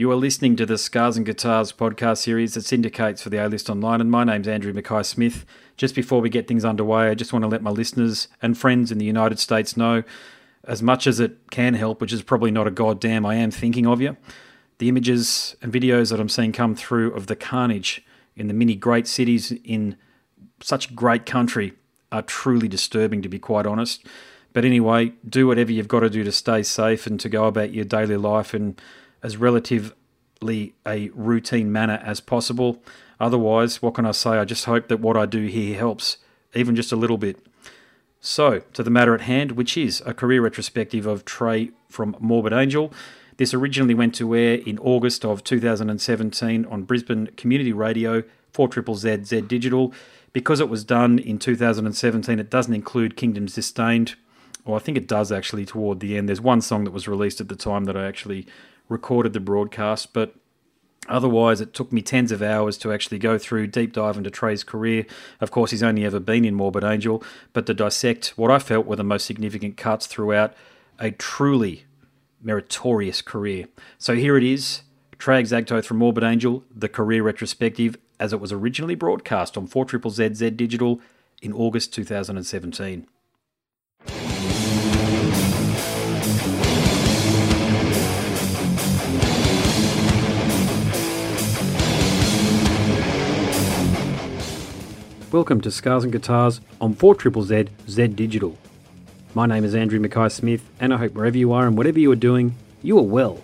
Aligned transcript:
You 0.00 0.10
are 0.12 0.16
listening 0.16 0.56
to 0.56 0.64
the 0.64 0.78
Scars 0.78 1.18
and 1.18 1.26
Guitars 1.26 1.74
podcast 1.74 2.22
series 2.22 2.54
that 2.54 2.64
syndicates 2.64 3.20
for 3.20 3.28
the 3.28 3.36
A 3.36 3.48
List 3.48 3.68
Online, 3.68 4.00
and 4.00 4.10
my 4.10 4.24
name's 4.24 4.48
Andrew 4.48 4.72
Mackay 4.72 5.02
Smith. 5.02 5.44
Just 5.76 5.94
before 5.94 6.22
we 6.22 6.30
get 6.30 6.48
things 6.48 6.64
underway, 6.64 7.10
I 7.10 7.14
just 7.14 7.34
want 7.34 7.42
to 7.42 7.48
let 7.48 7.60
my 7.60 7.70
listeners 7.70 8.26
and 8.40 8.56
friends 8.56 8.90
in 8.90 8.96
the 8.96 9.04
United 9.04 9.38
States 9.38 9.76
know, 9.76 10.02
as 10.64 10.82
much 10.82 11.06
as 11.06 11.20
it 11.20 11.50
can 11.50 11.74
help, 11.74 12.00
which 12.00 12.14
is 12.14 12.22
probably 12.22 12.50
not 12.50 12.66
a 12.66 12.70
goddamn, 12.70 13.26
I 13.26 13.34
am 13.34 13.50
thinking 13.50 13.86
of 13.86 14.00
you. 14.00 14.16
The 14.78 14.88
images 14.88 15.54
and 15.60 15.70
videos 15.70 16.10
that 16.12 16.18
I'm 16.18 16.30
seeing 16.30 16.52
come 16.52 16.74
through 16.74 17.12
of 17.12 17.26
the 17.26 17.36
carnage 17.36 18.02
in 18.36 18.48
the 18.48 18.54
many 18.54 18.76
great 18.76 19.06
cities 19.06 19.52
in 19.52 19.98
such 20.62 20.96
great 20.96 21.26
country 21.26 21.74
are 22.10 22.22
truly 22.22 22.68
disturbing, 22.68 23.20
to 23.20 23.28
be 23.28 23.38
quite 23.38 23.66
honest. 23.66 24.06
But 24.54 24.64
anyway, 24.64 25.12
do 25.28 25.46
whatever 25.46 25.72
you've 25.72 25.88
got 25.88 26.00
to 26.00 26.08
do 26.08 26.24
to 26.24 26.32
stay 26.32 26.62
safe 26.62 27.06
and 27.06 27.20
to 27.20 27.28
go 27.28 27.44
about 27.44 27.74
your 27.74 27.84
daily 27.84 28.16
life 28.16 28.54
in 28.54 28.76
as 29.22 29.36
relatively 29.36 30.74
a 30.86 31.10
routine 31.14 31.70
manner 31.70 32.00
as 32.04 32.20
possible. 32.20 32.82
Otherwise, 33.18 33.82
what 33.82 33.94
can 33.94 34.06
I 34.06 34.12
say? 34.12 34.30
I 34.30 34.44
just 34.44 34.64
hope 34.64 34.88
that 34.88 35.00
what 35.00 35.16
I 35.16 35.26
do 35.26 35.46
here 35.46 35.76
helps, 35.76 36.16
even 36.54 36.74
just 36.74 36.92
a 36.92 36.96
little 36.96 37.18
bit. 37.18 37.44
So, 38.20 38.60
to 38.74 38.82
the 38.82 38.90
matter 38.90 39.14
at 39.14 39.22
hand, 39.22 39.52
which 39.52 39.76
is 39.76 40.02
a 40.04 40.12
career 40.12 40.42
retrospective 40.42 41.06
of 41.06 41.24
Trey 41.24 41.70
from 41.88 42.16
Morbid 42.20 42.52
Angel. 42.52 42.92
This 43.38 43.54
originally 43.54 43.94
went 43.94 44.14
to 44.16 44.34
air 44.36 44.56
in 44.66 44.78
August 44.78 45.24
of 45.24 45.42
2017 45.42 46.66
on 46.66 46.82
Brisbane 46.82 47.28
Community 47.38 47.72
Radio, 47.72 48.22
4 48.52 48.68
Z 48.94 49.24
Z 49.24 49.40
Digital. 49.42 49.94
Because 50.34 50.60
it 50.60 50.68
was 50.68 50.84
done 50.84 51.18
in 51.18 51.38
2017, 51.38 52.38
it 52.38 52.50
doesn't 52.50 52.74
include 52.74 53.16
Kingdoms 53.16 53.54
Disdained. 53.54 54.16
Well, 54.64 54.76
I 54.76 54.78
think 54.80 54.98
it 54.98 55.08
does 55.08 55.32
actually 55.32 55.64
toward 55.64 56.00
the 56.00 56.16
end. 56.16 56.28
There's 56.28 56.40
one 56.40 56.60
song 56.60 56.84
that 56.84 56.92
was 56.92 57.08
released 57.08 57.40
at 57.40 57.48
the 57.48 57.56
time 57.56 57.84
that 57.84 57.96
I 57.96 58.06
actually 58.06 58.46
recorded 58.90 59.32
the 59.32 59.40
broadcast, 59.40 60.12
but 60.12 60.34
Otherwise, 61.08 61.60
it 61.60 61.74
took 61.74 61.92
me 61.92 62.02
tens 62.02 62.30
of 62.30 62.40
hours 62.40 62.78
to 62.78 62.92
actually 62.92 63.18
go 63.18 63.36
through, 63.36 63.66
deep 63.66 63.92
dive 63.92 64.16
into 64.16 64.30
Trey's 64.30 64.62
career. 64.62 65.06
Of 65.40 65.50
course, 65.50 65.72
he's 65.72 65.82
only 65.82 66.04
ever 66.04 66.20
been 66.20 66.44
in 66.44 66.54
Morbid 66.54 66.84
Angel, 66.84 67.24
but 67.52 67.66
to 67.66 67.74
dissect 67.74 68.34
what 68.36 68.50
I 68.50 68.60
felt 68.60 68.86
were 68.86 68.96
the 68.96 69.02
most 69.02 69.26
significant 69.26 69.76
cuts 69.76 70.06
throughout 70.06 70.54
a 71.00 71.10
truly 71.10 71.84
meritorious 72.40 73.22
career. 73.22 73.66
So 73.98 74.14
here 74.14 74.36
it 74.36 74.44
is 74.44 74.82
Trey 75.18 75.42
Azagthoth 75.42 75.84
from 75.84 75.96
Morbid 75.96 76.22
Angel, 76.22 76.64
the 76.72 76.88
career 76.88 77.22
retrospective, 77.22 77.96
as 78.20 78.32
it 78.32 78.40
was 78.40 78.52
originally 78.52 78.94
broadcast 78.94 79.56
on 79.56 79.66
4 79.66 79.86
ZZ 80.10 80.50
Digital 80.52 81.00
in 81.42 81.52
August 81.52 81.92
2017. 81.92 83.08
Welcome 95.32 95.60
to 95.60 95.70
Scars 95.70 96.02
and 96.02 96.12
Guitars 96.12 96.60
on 96.80 96.94
4 96.94 97.16
Z 97.44 97.66
Z 97.88 98.08
Digital. 98.08 98.58
My 99.32 99.46
name 99.46 99.64
is 99.64 99.76
Andrew 99.76 100.00
Mackay 100.00 100.28
Smith, 100.28 100.68
and 100.80 100.92
I 100.92 100.96
hope 100.96 101.12
wherever 101.12 101.38
you 101.38 101.52
are 101.52 101.68
and 101.68 101.78
whatever 101.78 102.00
you 102.00 102.10
are 102.10 102.16
doing, 102.16 102.56
you 102.82 102.98
are 102.98 103.02
well. 103.02 103.40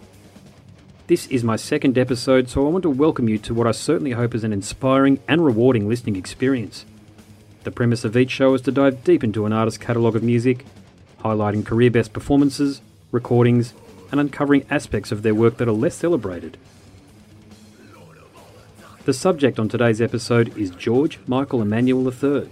This 1.06 1.28
is 1.28 1.44
my 1.44 1.54
second 1.54 1.96
episode, 1.96 2.48
so 2.48 2.66
I 2.66 2.70
want 2.70 2.82
to 2.82 2.90
welcome 2.90 3.28
you 3.28 3.38
to 3.38 3.54
what 3.54 3.68
I 3.68 3.70
certainly 3.70 4.10
hope 4.10 4.34
is 4.34 4.42
an 4.42 4.52
inspiring 4.52 5.20
and 5.28 5.44
rewarding 5.44 5.88
listening 5.88 6.16
experience. 6.16 6.84
The 7.62 7.70
premise 7.70 8.04
of 8.04 8.16
each 8.16 8.32
show 8.32 8.52
is 8.54 8.62
to 8.62 8.72
dive 8.72 9.04
deep 9.04 9.22
into 9.22 9.46
an 9.46 9.52
artist's 9.52 9.78
catalogue 9.78 10.16
of 10.16 10.24
music, 10.24 10.66
highlighting 11.20 11.64
career 11.64 11.92
best 11.92 12.12
performances, 12.12 12.80
recordings, 13.12 13.74
and 14.10 14.18
uncovering 14.18 14.66
aspects 14.70 15.12
of 15.12 15.22
their 15.22 15.36
work 15.36 15.58
that 15.58 15.68
are 15.68 15.72
less 15.72 15.94
celebrated. 15.94 16.56
The 19.06 19.14
subject 19.14 19.60
on 19.60 19.68
today's 19.68 20.00
episode 20.00 20.58
is 20.58 20.70
George 20.70 21.20
Michael 21.28 21.62
Emanuel 21.62 22.12
III, 22.12 22.48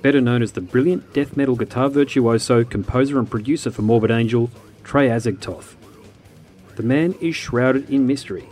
better 0.00 0.20
known 0.20 0.40
as 0.40 0.52
the 0.52 0.60
brilliant 0.60 1.12
death 1.12 1.36
metal 1.36 1.56
guitar 1.56 1.88
virtuoso, 1.88 2.62
composer, 2.62 3.18
and 3.18 3.28
producer 3.28 3.68
for 3.72 3.82
Morbid 3.82 4.12
Angel, 4.12 4.48
Trey 4.84 5.08
Azagthoth. 5.08 5.74
The 6.76 6.84
man 6.84 7.16
is 7.20 7.34
shrouded 7.34 7.90
in 7.90 8.06
mystery. 8.06 8.48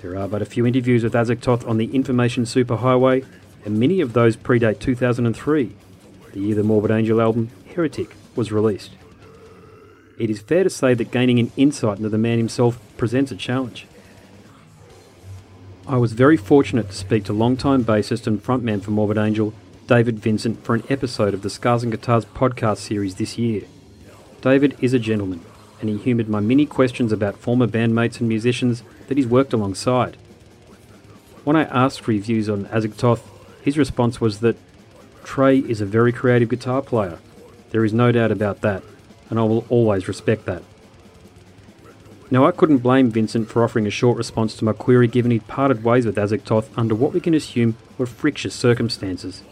There 0.00 0.16
are 0.16 0.26
but 0.26 0.40
a 0.40 0.46
few 0.46 0.64
interviews 0.64 1.04
with 1.04 1.12
Azagthoth 1.12 1.68
on 1.68 1.76
the 1.76 1.94
Information 1.94 2.44
Superhighway, 2.44 3.26
and 3.66 3.78
many 3.78 4.00
of 4.00 4.14
those 4.14 4.34
predate 4.34 4.78
2003, 4.78 5.76
the 6.32 6.40
year 6.40 6.54
the 6.54 6.62
Morbid 6.62 6.92
Angel 6.92 7.20
album, 7.20 7.50
Heretic, 7.74 8.16
was 8.36 8.50
released. 8.50 8.92
It 10.18 10.30
is 10.30 10.40
fair 10.40 10.64
to 10.64 10.70
say 10.70 10.94
that 10.94 11.10
gaining 11.10 11.38
an 11.38 11.52
insight 11.58 11.98
into 11.98 12.08
the 12.08 12.16
man 12.16 12.38
himself 12.38 12.80
presents 12.96 13.32
a 13.32 13.36
challenge. 13.36 13.86
I 15.92 15.98
was 15.98 16.14
very 16.14 16.38
fortunate 16.38 16.88
to 16.88 16.96
speak 16.96 17.24
to 17.24 17.34
longtime 17.34 17.84
bassist 17.84 18.26
and 18.26 18.42
frontman 18.42 18.82
for 18.82 18.92
Morbid 18.92 19.18
Angel, 19.18 19.52
David 19.86 20.20
Vincent, 20.20 20.64
for 20.64 20.74
an 20.74 20.84
episode 20.88 21.34
of 21.34 21.42
the 21.42 21.50
Scars 21.50 21.82
and 21.82 21.92
Guitars 21.92 22.24
podcast 22.24 22.78
series 22.78 23.16
this 23.16 23.36
year. 23.36 23.64
David 24.40 24.74
is 24.80 24.94
a 24.94 24.98
gentleman, 24.98 25.42
and 25.82 25.90
he 25.90 25.98
humoured 25.98 26.30
my 26.30 26.40
many 26.40 26.64
questions 26.64 27.12
about 27.12 27.36
former 27.36 27.66
bandmates 27.66 28.20
and 28.20 28.26
musicians 28.26 28.82
that 29.08 29.18
he's 29.18 29.26
worked 29.26 29.52
alongside. 29.52 30.16
When 31.44 31.56
I 31.56 31.64
asked 31.64 32.00
for 32.00 32.12
reviews 32.12 32.48
on 32.48 32.64
Azagthoth, 32.68 33.20
his 33.60 33.76
response 33.76 34.18
was 34.18 34.40
that 34.40 34.56
Trey 35.24 35.58
is 35.58 35.82
a 35.82 35.84
very 35.84 36.10
creative 36.10 36.48
guitar 36.48 36.80
player. 36.80 37.18
There 37.68 37.84
is 37.84 37.92
no 37.92 38.12
doubt 38.12 38.32
about 38.32 38.62
that, 38.62 38.82
and 39.28 39.38
I 39.38 39.42
will 39.42 39.66
always 39.68 40.08
respect 40.08 40.46
that. 40.46 40.62
Now, 42.32 42.46
I 42.46 42.50
couldn't 42.50 42.78
blame 42.78 43.10
Vincent 43.10 43.50
for 43.50 43.62
offering 43.62 43.86
a 43.86 43.90
short 43.90 44.16
response 44.16 44.56
to 44.56 44.64
my 44.64 44.72
query 44.72 45.06
given 45.06 45.32
he'd 45.32 45.46
parted 45.48 45.84
ways 45.84 46.06
with 46.06 46.16
Azagthoth 46.16 46.70
under 46.78 46.94
what 46.94 47.12
we 47.12 47.20
can 47.20 47.34
assume 47.34 47.76
were 47.98 48.06
frictious 48.06 48.54
circumstances. 48.54 49.42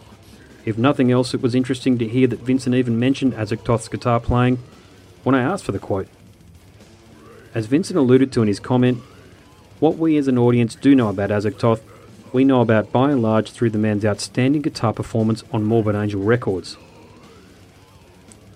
If 0.65 0.79
nothing 0.79 1.11
else, 1.11 1.35
it 1.35 1.43
was 1.43 1.53
interesting 1.53 1.99
to 1.99 2.07
hear 2.07 2.25
that 2.25 2.39
Vincent 2.39 2.73
even 2.73 2.99
mentioned 2.99 3.33
Azagthoth's 3.33 3.87
guitar 3.87 4.19
playing 4.19 4.57
when 5.23 5.35
I 5.35 5.43
asked 5.43 5.63
for 5.63 5.73
the 5.73 5.77
quote. 5.77 6.07
As 7.53 7.67
Vincent 7.67 7.99
alluded 7.99 8.31
to 8.31 8.41
in 8.41 8.47
his 8.47 8.59
comment, 8.59 8.97
what 9.79 9.97
we 9.97 10.17
as 10.17 10.27
an 10.27 10.39
audience 10.39 10.73
do 10.73 10.95
know 10.95 11.09
about 11.09 11.29
Azagthoth, 11.29 11.81
we 12.33 12.43
know 12.43 12.61
about 12.61 12.91
by 12.91 13.11
and 13.11 13.21
large 13.21 13.51
through 13.51 13.69
the 13.69 13.77
man's 13.77 14.05
outstanding 14.05 14.63
guitar 14.63 14.91
performance 14.91 15.43
on 15.53 15.65
Morbid 15.65 15.93
Angel 15.93 16.23
Records. 16.23 16.77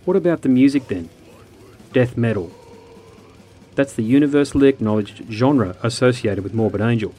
What 0.03 0.17
about 0.17 0.41
the 0.41 0.49
music 0.49 0.87
then? 0.87 1.09
Death 1.93 2.17
metal, 2.17 2.51
that's 3.75 3.93
the 3.93 4.03
universally 4.03 4.67
acknowledged 4.67 5.23
genre 5.29 5.75
associated 5.83 6.43
with 6.43 6.53
Morbid 6.53 6.81
Angel. 6.81 7.13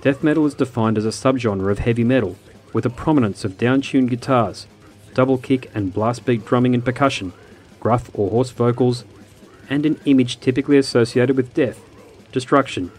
Death 0.00 0.22
metal 0.22 0.46
is 0.46 0.54
defined 0.54 0.98
as 0.98 1.04
a 1.04 1.10
subgenre 1.10 1.70
of 1.70 1.80
heavy 1.80 2.04
metal, 2.04 2.36
with 2.72 2.86
a 2.86 2.90
prominence 2.90 3.44
of 3.44 3.58
down-tuned 3.58 4.10
guitars, 4.10 4.66
double 5.14 5.36
kick 5.36 5.70
and 5.74 5.92
blast 5.92 6.24
beat 6.24 6.44
drumming 6.44 6.74
and 6.74 6.84
percussion, 6.84 7.32
gruff 7.80 8.10
or 8.14 8.30
hoarse 8.30 8.50
vocals, 8.50 9.04
and 9.68 9.84
an 9.84 10.00
image 10.04 10.40
typically 10.40 10.78
associated 10.78 11.36
with 11.36 11.54
death, 11.54 11.80
destruction, 12.32 12.90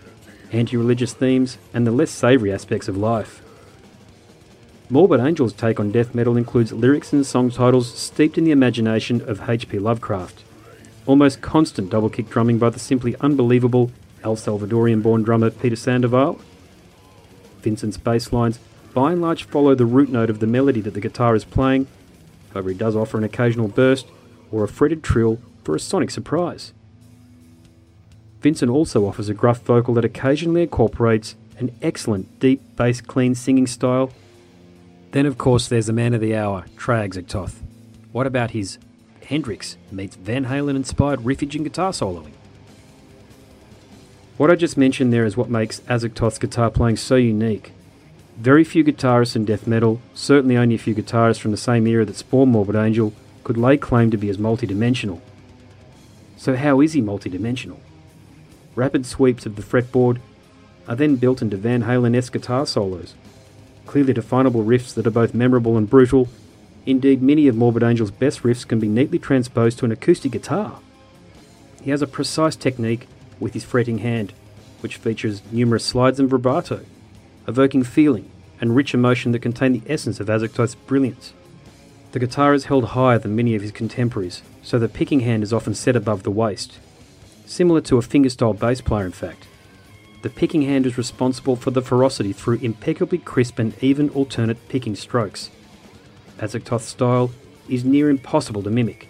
anti-religious 0.52 1.14
themes, 1.14 1.58
and 1.74 1.88
the 1.88 1.92
less 1.92 2.12
savoury 2.12 2.54
aspects 2.54 2.88
of 2.88 2.96
life. 2.96 3.42
Morbid 4.90 5.20
Angel's 5.20 5.54
take 5.54 5.80
on 5.80 5.92
death 5.92 6.14
metal 6.14 6.38
includes 6.38 6.72
lyrics 6.72 7.12
and 7.12 7.26
song 7.26 7.50
titles 7.50 7.92
steeped 7.92 8.38
in 8.38 8.44
the 8.44 8.52
imagination 8.52 9.22
of 9.28 9.50
H.P. 9.50 9.80
Lovecraft 9.80 10.43
almost 11.06 11.42
constant 11.42 11.90
double 11.90 12.10
kick 12.10 12.30
drumming 12.30 12.58
by 12.58 12.70
the 12.70 12.80
simply 12.80 13.16
unbelievable 13.20 13.92
El 14.24 14.36
Salvadorian 14.36 15.02
born 15.02 15.24
drummer 15.24 15.50
Peter 15.50 15.76
Sandoval. 15.76 16.40
Vincent's 17.62 17.98
bass 17.98 18.32
lines 18.32 18.60
by 18.94 19.12
and 19.12 19.22
large 19.22 19.44
follow 19.44 19.76
the 19.76 19.86
root 19.86 20.10
note 20.10 20.30
of 20.30 20.40
the 20.40 20.48
melody 20.48 20.82
that 20.82 20.94
the 20.94 21.02
guitar 21.02 21.36
is 21.36 21.46
playing, 21.46 21.88
however, 22.54 22.70
he 22.70 22.76
does 22.76 22.96
offer 22.96 23.18
an 23.18 23.24
occasional 23.24 23.68
burst 23.68 24.08
or 24.52 24.64
a 24.64 24.68
fretted 24.68 25.04
trill 25.04 25.40
for 25.64 25.76
a 25.76 25.80
sonic 25.80 26.12
surprise. 26.12 26.74
Vincent 28.42 28.70
also 28.70 29.08
offers 29.08 29.30
a 29.30 29.34
gruff 29.34 29.62
vocal 29.62 29.94
that 29.94 30.06
occasionally 30.06 30.64
incorporates 30.64 31.36
an 31.58 31.72
excellent 31.82 32.40
deep 32.40 32.62
bass 32.76 33.02
clean 33.02 33.34
singing 33.36 33.66
style. 33.68 34.12
Then, 35.12 35.26
of 35.26 35.38
course, 35.38 35.68
there's 35.68 35.86
the 35.86 35.94
man 35.94 36.14
of 36.14 36.22
the 36.22 36.36
hour, 36.36 36.66
Trey 36.76 37.08
Azagthoth. 37.08 37.62
What 38.12 38.28
about 38.28 38.52
his 38.52 38.78
Hendrix 39.34 39.78
meets 39.92 40.16
Van 40.16 40.46
Halen 40.46 40.76
inspired 40.76 41.22
riffage 41.22 41.56
and 41.56 41.64
guitar 41.64 41.92
soloing. 41.92 42.34
What 44.38 44.52
I 44.52 44.56
just 44.56 44.78
mentioned 44.78 45.12
there 45.12 45.26
is 45.26 45.36
what 45.36 45.50
makes 45.50 45.80
Azagthoth's 45.90 46.38
guitar 46.38 46.70
playing 46.70 46.98
so 46.98 47.16
unique. 47.16 47.72
Very 48.38 48.64
few 48.64 48.84
guitarists 48.84 49.36
in 49.36 49.44
death 49.44 49.66
metal, 49.66 50.00
certainly 50.14 50.56
only 50.56 50.76
a 50.76 50.78
few 50.78 50.94
guitarists 50.94 51.40
from 51.40 51.50
the 51.50 51.58
same 51.58 51.88
era 51.88 52.06
that 52.06 52.16
spawned 52.16 52.52
Morbid 52.52 52.76
Angel, 52.76 53.12
could 53.44 53.58
lay 53.58 53.76
claim 53.76 54.12
to 54.12 54.18
be 54.18 54.30
as 54.30 54.38
multidimensional. 54.38 55.20
So, 56.38 56.56
how 56.56 56.80
is 56.80 56.94
he 56.94 57.02
multidimensional? 57.02 57.80
Rapid 58.76 59.08
sweeps 59.08 59.48
of 59.48 59.56
the 59.56 59.64
fretboard 59.64 60.20
are 60.88 60.96
then 60.96 61.16
built 61.16 61.42
into 61.42 61.58
Van 61.58 61.86
Halen 61.86 62.16
esque 62.16 62.34
guitar 62.34 62.68
solos, 62.68 63.16
clearly 63.88 64.14
definable 64.14 64.64
riffs 64.64 64.94
that 64.94 65.08
are 65.08 65.12
both 65.12 65.34
memorable 65.34 65.76
and 65.76 65.90
brutal, 65.90 66.30
Indeed, 66.86 67.22
many 67.22 67.48
of 67.48 67.56
Morbid 67.56 67.84
Angel's 67.84 68.12
best 68.12 68.44
riffs 68.44 68.68
can 68.68 68.80
be 68.80 68.90
neatly 68.90 69.20
transposed 69.20 69.80
to 69.80 69.86
an 69.86 69.92
acoustic 69.92 70.32
guitar. 70.32 70.80
He 71.82 71.92
has 71.92 72.02
a 72.02 72.08
precise 72.08 72.56
technique, 72.56 73.08
with 73.40 73.54
his 73.54 73.64
fretting 73.64 74.00
hand, 74.00 74.34
which 74.82 74.98
features 74.98 75.42
numerous 75.52 75.86
slides 75.86 76.20
and 76.20 76.30
vibrato, 76.30 76.82
evoking 77.48 77.84
feeling 77.84 78.30
and 78.60 78.76
rich 78.76 78.94
emotion 78.94 79.32
that 79.32 79.42
contain 79.42 79.74
the 79.74 79.82
essence 79.92 80.20
of 80.20 80.28
Azagthoth's 80.28 80.76
brilliance. 80.76 81.34
The 82.12 82.20
guitar 82.20 82.54
is 82.54 82.66
held 82.66 82.86
higher 82.86 83.18
than 83.18 83.36
many 83.36 83.56
of 83.56 83.62
his 83.62 83.72
contemporaries, 83.72 84.44
so 84.62 84.78
the 84.78 84.88
picking 84.88 85.22
hand 85.22 85.44
is 85.44 85.52
often 85.52 85.74
set 85.74 85.96
above 85.96 86.24
the 86.24 86.32
waist, 86.32 86.80
similar 87.46 87.82
to 87.82 87.98
a 87.98 88.02
fingerstyle 88.02 88.58
bass 88.58 88.82
player 88.82 89.06
in 89.06 89.12
fact. 89.12 89.48
The 90.22 90.30
picking 90.30 90.62
hand 90.62 90.86
is 90.86 90.98
responsible 90.98 91.56
for 91.56 91.72
the 91.72 91.82
ferocity 91.82 92.32
through 92.32 92.60
impeccably 92.60 93.18
crisp 93.18 93.60
and 93.60 93.74
even 93.84 94.10
alternate 94.12 94.70
picking 94.70 94.96
strokes. 94.96 95.50
Azagthoth's 96.40 96.86
style 96.86 97.32
is 97.70 97.86
near 97.86 98.10
impossible 98.10 98.64
to 98.64 98.70
mimic. 98.70 99.08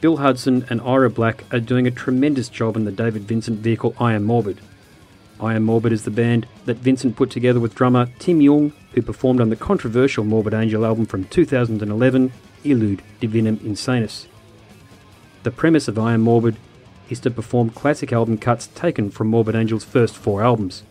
Bill 0.00 0.18
Hudson 0.18 0.66
and 0.68 0.80
Ira 0.82 1.10
Black 1.10 1.44
are 1.52 1.60
doing 1.60 1.86
a 1.86 1.90
tremendous 1.90 2.48
job 2.48 2.76
in 2.76 2.84
the 2.84 2.92
David 2.92 3.22
Vincent 3.22 3.60
vehicle 3.60 3.94
I 3.98 4.12
Am 4.12 4.24
Morbid. 4.24 4.60
I 5.40 5.54
Am 5.54 5.64
Morbid 5.64 5.92
is 5.92 6.04
the 6.04 6.10
band 6.10 6.46
that 6.64 6.76
Vincent 6.76 7.16
put 7.16 7.30
together 7.30 7.60
with 7.60 7.74
drummer 7.74 8.08
Tim 8.18 8.40
Yeung, 8.40 8.72
who 8.92 9.02
performed 9.02 9.40
on 9.40 9.50
the 9.50 9.56
controversial 9.56 10.24
Morbid 10.24 10.54
Angel 10.54 10.84
album 10.84 11.06
from 11.06 11.24
2011, 11.24 12.32
Illud 12.64 13.00
Divinum 13.20 13.56
Insanus. 13.58 14.26
The 15.42 15.50
premise 15.50 15.88
of 15.88 15.98
I 15.98 16.14
Am 16.14 16.22
Morbid 16.22 16.56
is 17.08 17.20
to 17.20 17.30
perform 17.30 17.70
classic 17.70 18.12
album 18.12 18.38
cuts 18.38 18.66
taken 18.68 19.10
from 19.10 19.28
Morbid 19.28 19.54
Angel's 19.54 19.84
first 19.84 20.16
four 20.16 20.42
albums. 20.42 20.82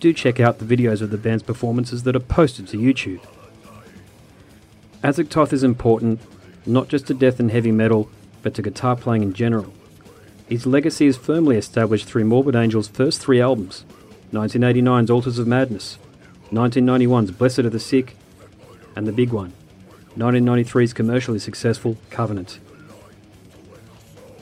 Do 0.00 0.12
check 0.12 0.40
out 0.40 0.58
the 0.58 0.76
videos 0.76 1.02
of 1.02 1.10
the 1.10 1.18
band's 1.18 1.42
performances 1.42 2.02
that 2.04 2.16
are 2.16 2.20
posted 2.20 2.68
to 2.68 2.76
YouTube. 2.76 3.20
Azagthoth 5.06 5.52
is 5.52 5.62
important, 5.62 6.20
not 6.66 6.88
just 6.88 7.06
to 7.06 7.14
death 7.14 7.38
and 7.38 7.52
heavy 7.52 7.70
metal, 7.70 8.10
but 8.42 8.54
to 8.54 8.60
guitar 8.60 8.96
playing 8.96 9.22
in 9.22 9.34
general. 9.34 9.72
His 10.48 10.66
legacy 10.66 11.06
is 11.06 11.16
firmly 11.16 11.56
established 11.56 12.06
through 12.06 12.24
Morbid 12.24 12.56
Angel's 12.56 12.88
first 12.88 13.20
three 13.20 13.40
albums 13.40 13.84
1989's 14.32 15.08
Altars 15.08 15.38
of 15.38 15.46
Madness, 15.46 15.98
1991's 16.50 17.30
Blessed 17.30 17.60
of 17.60 17.70
the 17.70 17.78
Sick, 17.78 18.16
and 18.96 19.06
the 19.06 19.12
big 19.12 19.30
one, 19.30 19.52
1993's 20.18 20.92
commercially 20.92 21.38
successful 21.38 21.96
Covenant. 22.10 22.58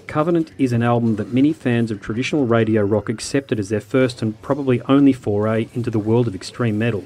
Covenant 0.07 0.53
is 0.57 0.73
an 0.73 0.83
album 0.83 1.17
that 1.17 1.31
many 1.31 1.53
fans 1.53 1.91
of 1.91 2.01
traditional 2.01 2.47
radio 2.47 2.81
rock 2.83 3.11
accepted 3.11 3.61
as 3.61 3.69
their 3.69 3.83
first 3.83 4.23
and 4.23 4.41
probably 4.41 4.81
only 4.83 5.13
foray 5.13 5.69
into 5.75 5.91
the 5.91 5.99
world 5.99 6.27
of 6.27 6.35
extreme 6.35 6.79
metal. 6.79 7.05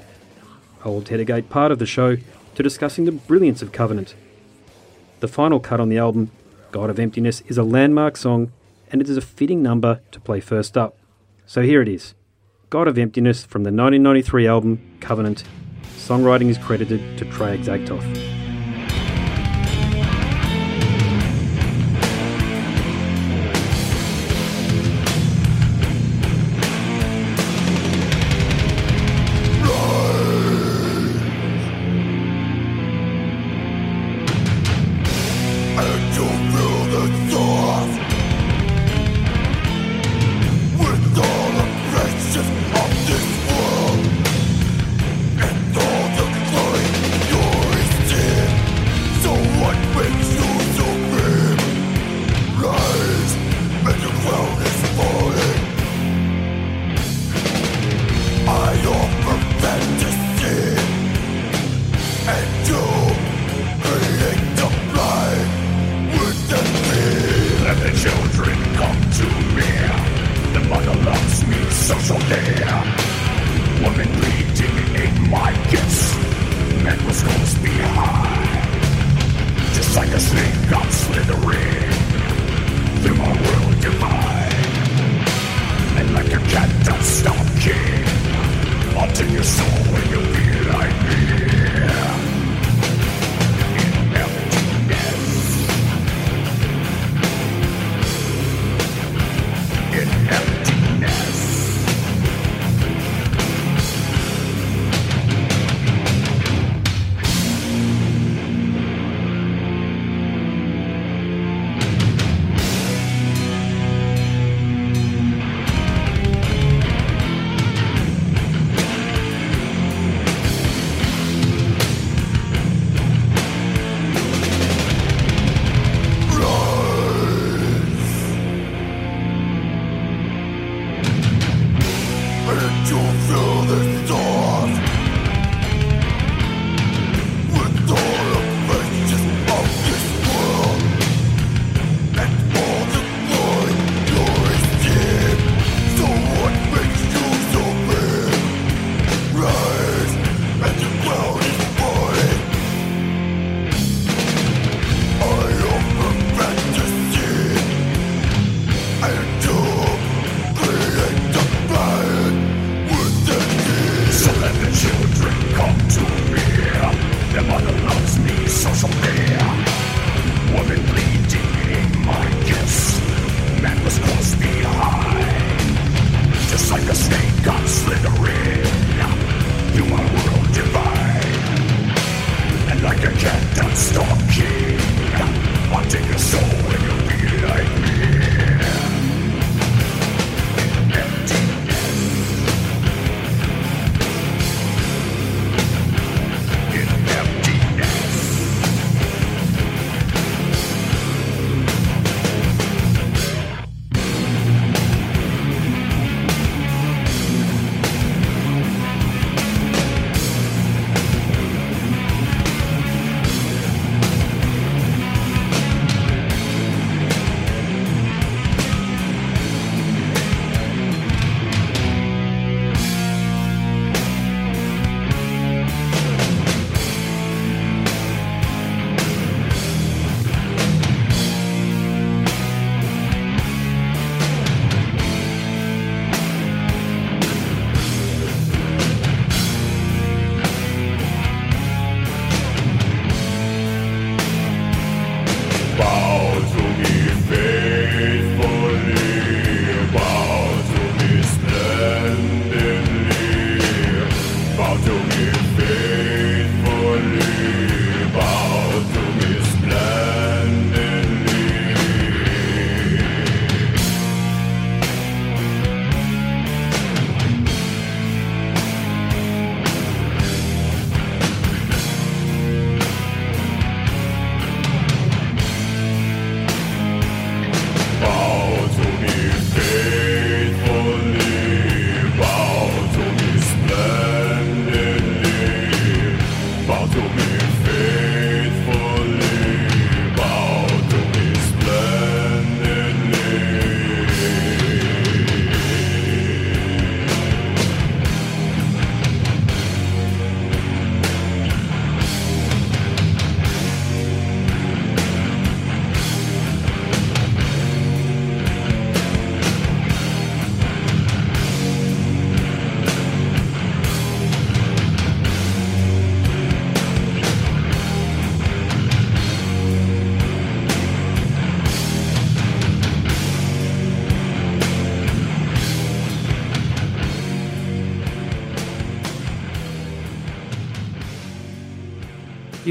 I 0.85 0.87
will 0.87 1.01
dedicate 1.01 1.49
part 1.49 1.73
of 1.73 1.79
the 1.79 1.85
show 1.85 2.15
to 2.59 2.63
discussing 2.63 3.05
the 3.05 3.11
brilliance 3.13 3.61
of 3.61 3.71
Covenant. 3.71 4.15
The 5.21 5.29
final 5.29 5.61
cut 5.61 5.79
on 5.79 5.87
the 5.87 5.97
album, 5.97 6.29
God 6.73 6.89
of 6.89 6.99
Emptiness, 6.99 7.39
is 7.47 7.57
a 7.57 7.63
landmark 7.63 8.17
song 8.17 8.51
and 8.91 9.01
it 9.01 9.07
is 9.07 9.15
a 9.15 9.21
fitting 9.21 9.63
number 9.63 10.01
to 10.11 10.19
play 10.19 10.41
first 10.41 10.77
up. 10.77 10.97
So 11.45 11.61
here 11.61 11.81
it 11.81 11.87
is 11.87 12.15
God 12.69 12.89
of 12.89 12.97
Emptiness 12.97 13.45
from 13.45 13.63
the 13.63 13.71
1993 13.71 14.45
album 14.45 14.97
Covenant. 14.99 15.45
Songwriting 15.95 16.49
is 16.49 16.57
credited 16.57 17.17
to 17.17 17.23
Trey 17.31 17.57
Azagthoth. 17.57 18.38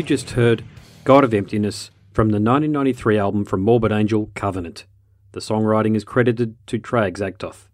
Just 0.08 0.30
heard 0.30 0.64
God 1.04 1.22
of 1.22 1.34
Emptiness 1.34 1.90
from 2.12 2.28
the 2.28 2.40
1993 2.40 3.18
album 3.18 3.44
from 3.44 3.60
Morbid 3.60 3.92
Angel, 3.92 4.30
Covenant. 4.34 4.86
The 5.32 5.40
songwriting 5.40 5.94
is 5.94 6.02
credited 6.02 6.56
to 6.68 6.78
Trey 6.78 7.10
Azagthoth. 7.10 7.68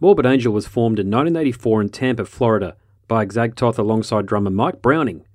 Morbid 0.00 0.24
Angel 0.24 0.50
was 0.50 0.66
formed 0.66 0.98
in 0.98 1.08
1984 1.08 1.82
in 1.82 1.88
Tampa, 1.90 2.24
Florida, 2.24 2.74
by 3.06 3.26
Azagthoth 3.26 3.76
alongside 3.76 4.24
drummer 4.24 4.48
Mike 4.48 4.80
Browning. 4.80 5.26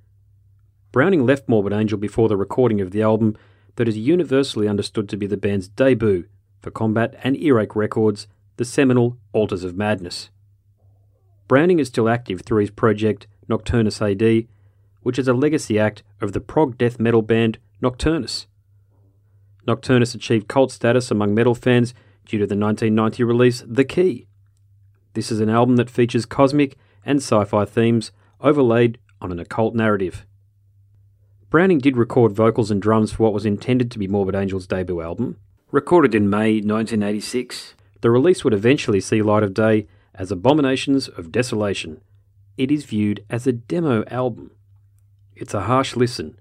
Browning 0.91 1.23
left 1.23 1.47
Morbid 1.47 1.71
Angel 1.71 1.99
before 1.99 2.27
the 2.27 2.35
recording 2.35 2.81
of 2.81 2.89
the 2.89 3.03
album 3.03 3.37
that 3.75 3.87
is 3.87 3.95
universally 3.95 4.67
understood 4.67 5.07
to 5.09 5.17
be 5.17 5.27
the 5.27 5.37
band's 5.37 5.67
debut 5.67 6.25
for 6.63 6.71
Combat 6.71 7.13
and 7.23 7.37
Earache 7.37 7.75
Records, 7.75 8.25
the 8.57 8.65
seminal 8.65 9.19
Altars 9.33 9.63
of 9.63 9.77
Madness. 9.77 10.31
Browning 11.47 11.77
is 11.77 11.89
still 11.89 12.09
active 12.09 12.41
through 12.41 12.61
his 12.61 12.71
project 12.71 13.27
Nocturnus 13.47 14.01
AD, 14.01 14.47
which 15.03 15.19
is 15.19 15.27
a 15.27 15.33
legacy 15.33 15.77
act 15.77 16.03
of 16.19 16.33
the 16.33 16.41
prog 16.41 16.77
death 16.77 16.99
metal 16.99 17.21
band 17.21 17.59
Nocturnus. 17.81 18.47
Nocturnus 19.67 20.15
achieved 20.15 20.47
cult 20.47 20.71
status 20.71 21.11
among 21.11 21.33
metal 21.33 21.55
fans 21.55 21.93
due 22.25 22.37
to 22.39 22.47
the 22.47 22.57
1990 22.57 23.23
release 23.23 23.63
The 23.67 23.85
Key. 23.85 24.27
This 25.13 25.31
is 25.31 25.39
an 25.39 25.49
album 25.49 25.75
that 25.75 25.89
features 25.89 26.25
cosmic 26.25 26.77
and 27.05 27.17
sci 27.17 27.43
fi 27.45 27.65
themes 27.65 28.11
overlaid 28.41 28.97
on 29.21 29.31
an 29.31 29.39
occult 29.39 29.75
narrative. 29.75 30.25
Browning 31.49 31.77
did 31.77 31.97
record 31.97 32.31
vocals 32.31 32.71
and 32.71 32.81
drums 32.81 33.13
for 33.13 33.23
what 33.23 33.33
was 33.33 33.45
intended 33.45 33.91
to 33.91 33.99
be 33.99 34.07
Morbid 34.07 34.35
Angel's 34.35 34.65
debut 34.65 35.01
album. 35.01 35.37
Recorded 35.71 36.15
in 36.15 36.29
May 36.29 36.55
1986, 36.55 37.75
the 38.01 38.09
release 38.09 38.43
would 38.43 38.53
eventually 38.53 38.99
see 38.99 39.21
light 39.21 39.43
of 39.43 39.53
day 39.53 39.87
as 40.15 40.31
Abominations 40.31 41.07
of 41.07 41.31
Desolation. 41.31 42.01
It 42.57 42.71
is 42.71 42.85
viewed 42.85 43.23
as 43.29 43.47
a 43.47 43.51
demo 43.53 44.03
album. 44.05 44.51
It's 45.35 45.53
a 45.53 45.61
harsh 45.61 45.95
listen, 45.95 46.37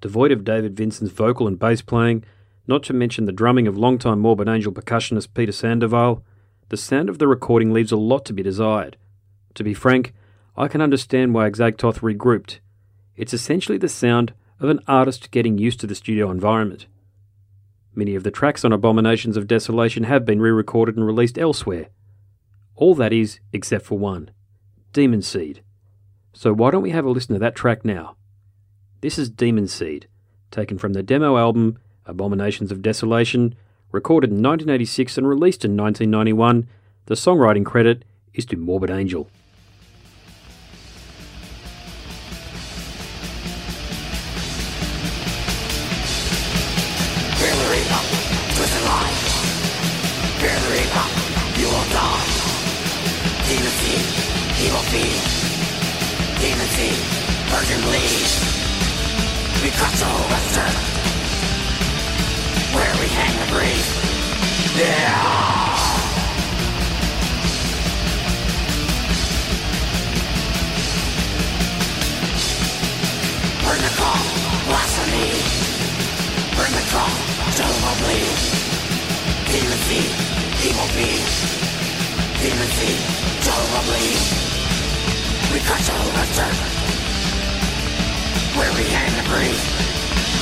devoid 0.00 0.30
of 0.30 0.44
David 0.44 0.76
Vincent's 0.76 1.12
vocal 1.12 1.48
and 1.48 1.58
bass 1.58 1.82
playing, 1.82 2.24
not 2.68 2.82
to 2.84 2.92
mention 2.92 3.24
the 3.24 3.32
drumming 3.32 3.66
of 3.66 3.76
longtime 3.76 4.20
Morbid 4.20 4.48
Angel 4.48 4.72
percussionist 4.72 5.34
Peter 5.34 5.52
Sandoval. 5.52 6.22
The 6.68 6.76
sound 6.76 7.08
of 7.08 7.18
the 7.18 7.26
recording 7.26 7.72
leaves 7.72 7.90
a 7.90 7.96
lot 7.96 8.24
to 8.26 8.32
be 8.32 8.42
desired. 8.42 8.96
To 9.54 9.64
be 9.64 9.74
frank, 9.74 10.12
I 10.56 10.68
can 10.68 10.80
understand 10.80 11.34
why 11.34 11.50
Azagthoth 11.50 12.00
regrouped. 12.00 12.60
It's 13.16 13.34
essentially 13.34 13.78
the 13.78 13.88
sound 13.88 14.34
of 14.60 14.68
an 14.68 14.80
artist 14.86 15.30
getting 15.30 15.58
used 15.58 15.80
to 15.80 15.86
the 15.86 15.94
studio 15.94 16.30
environment. 16.30 16.86
Many 17.94 18.14
of 18.14 18.22
the 18.22 18.30
tracks 18.30 18.64
on 18.64 18.72
Abominations 18.72 19.36
of 19.36 19.48
Desolation 19.48 20.04
have 20.04 20.24
been 20.24 20.40
re 20.40 20.50
recorded 20.50 20.96
and 20.96 21.04
released 21.04 21.38
elsewhere. 21.38 21.88
All 22.76 22.94
that 22.94 23.12
is, 23.12 23.40
except 23.52 23.84
for 23.84 23.98
one 23.98 24.30
Demon 24.92 25.22
Seed. 25.22 25.62
So 26.32 26.52
why 26.52 26.70
don't 26.70 26.82
we 26.82 26.90
have 26.90 27.04
a 27.04 27.10
listen 27.10 27.34
to 27.34 27.40
that 27.40 27.56
track 27.56 27.84
now? 27.84 28.14
This 29.00 29.16
is 29.16 29.30
Demon 29.30 29.68
Seed, 29.68 30.08
taken 30.50 30.76
from 30.76 30.92
the 30.92 31.04
demo 31.04 31.36
album 31.36 31.78
Abominations 32.04 32.72
of 32.72 32.82
Desolation, 32.82 33.54
recorded 33.92 34.30
in 34.30 34.42
1986 34.42 35.16
and 35.16 35.28
released 35.28 35.64
in 35.64 35.76
1991. 35.76 36.66
The 37.06 37.14
songwriting 37.14 37.64
credit 37.64 38.04
is 38.34 38.44
to 38.46 38.56
Morbid 38.56 38.90
Angel. 38.90 39.30
Western, 60.06 60.74
where 62.72 62.94
we 63.00 63.08
hang 63.08 63.34
and 63.34 63.50
breathe. 63.50 63.90
Yeah. 64.78 65.58
Burn 73.64 73.80
the 73.82 73.92
call, 73.98 74.22
blasphemy. 74.70 75.34
Burn 76.54 76.72
the 76.78 76.86
call, 76.94 77.14
Jehovah 77.58 77.96
bleed. 77.98 78.38
Demon 79.50 79.78
seed, 79.82 80.10
evil 80.62 80.86
being. 80.94 81.26
Demon 82.38 82.70
seed, 82.78 83.02
Jehovah 83.42 83.82
bleed. 83.90 84.22
We 85.52 85.58
cut 85.66 85.82
to 85.82 85.92
western 86.14 86.97
where 88.58 88.72
we 88.74 88.82
hang 88.90 89.14
and 89.14 89.28
breathe. 89.30 89.66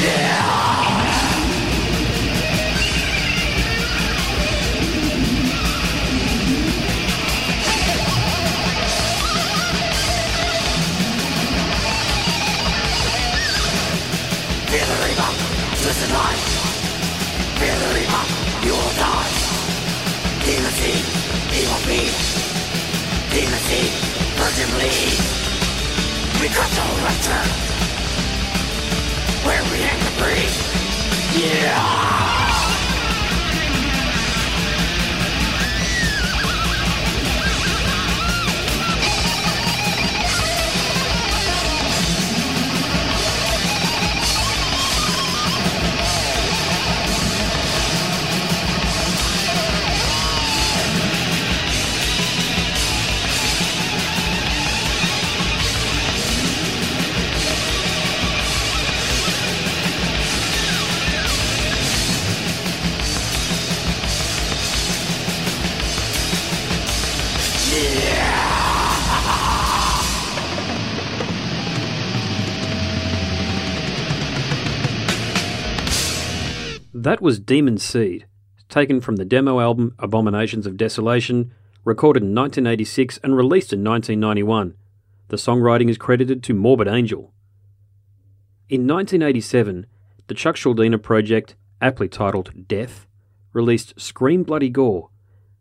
Yeah. 0.01 0.57
Feel 14.71 14.87
the 14.87 14.99
reaper, 15.05 15.31
listen 15.85 16.11
life. 16.17 16.45
Feel 17.61 17.77
the 17.85 17.91
reaper, 17.97 18.25
you 18.65 18.73
will 18.73 18.95
die. 18.97 19.29
Demon 20.45 20.73
seed, 20.81 21.05
evil 21.53 21.81
beast. 21.85 22.33
Demon 23.31 23.61
seed, 23.69 23.93
virgin 24.41 24.69
bleed. 24.73 25.21
We 26.41 26.49
cut 26.49 26.71
the 26.71 26.85
return 27.05 27.66
where 29.47 29.63
we 29.71 29.79
hang 29.79 29.99
the 30.03 30.23
breeze. 30.23 30.59
Yeah. 31.41 32.26
That 77.07 77.23
was 77.23 77.39
Demon 77.39 77.79
Seed, 77.79 78.27
taken 78.69 79.01
from 79.01 79.15
the 79.15 79.25
demo 79.25 79.61
album 79.61 79.95
Abominations 80.01 80.67
of 80.67 80.77
Desolation, 80.77 81.55
recorded 81.85 82.25
in 82.25 82.35
1986 82.35 83.21
and 83.23 83.37
released 83.37 83.73
in 83.73 83.85
1991. 83.85 84.75
The 85.29 85.37
songwriting 85.37 85.89
is 85.89 85.99
credited 85.99 86.43
to 86.43 86.53
Morbid 86.53 86.89
Angel. 86.89 87.33
In 88.69 88.89
1987, 88.89 89.87
the 90.27 90.35
Chuck 90.35 90.57
Schuldiner 90.57 91.01
project, 91.01 91.55
aptly 91.81 92.09
titled 92.09 92.67
Death, 92.67 93.07
released 93.53 93.95
Scream 94.01 94.43
Bloody 94.43 94.69
Gore, 94.69 95.11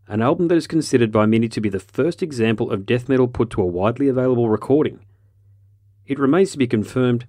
an 0.07 0.23
album 0.23 0.47
that 0.47 0.57
is 0.57 0.65
considered 0.65 1.11
by 1.11 1.27
many 1.27 1.47
to 1.49 1.61
be 1.61 1.69
the 1.69 1.79
first 1.79 2.23
example 2.23 2.71
of 2.71 2.87
death 2.87 3.07
metal 3.07 3.27
put 3.27 3.51
to 3.51 3.61
a 3.61 3.67
widely 3.67 4.07
available 4.07 4.49
recording. 4.49 5.05
It 6.07 6.17
remains 6.17 6.53
to 6.53 6.57
be 6.57 6.65
confirmed, 6.65 7.27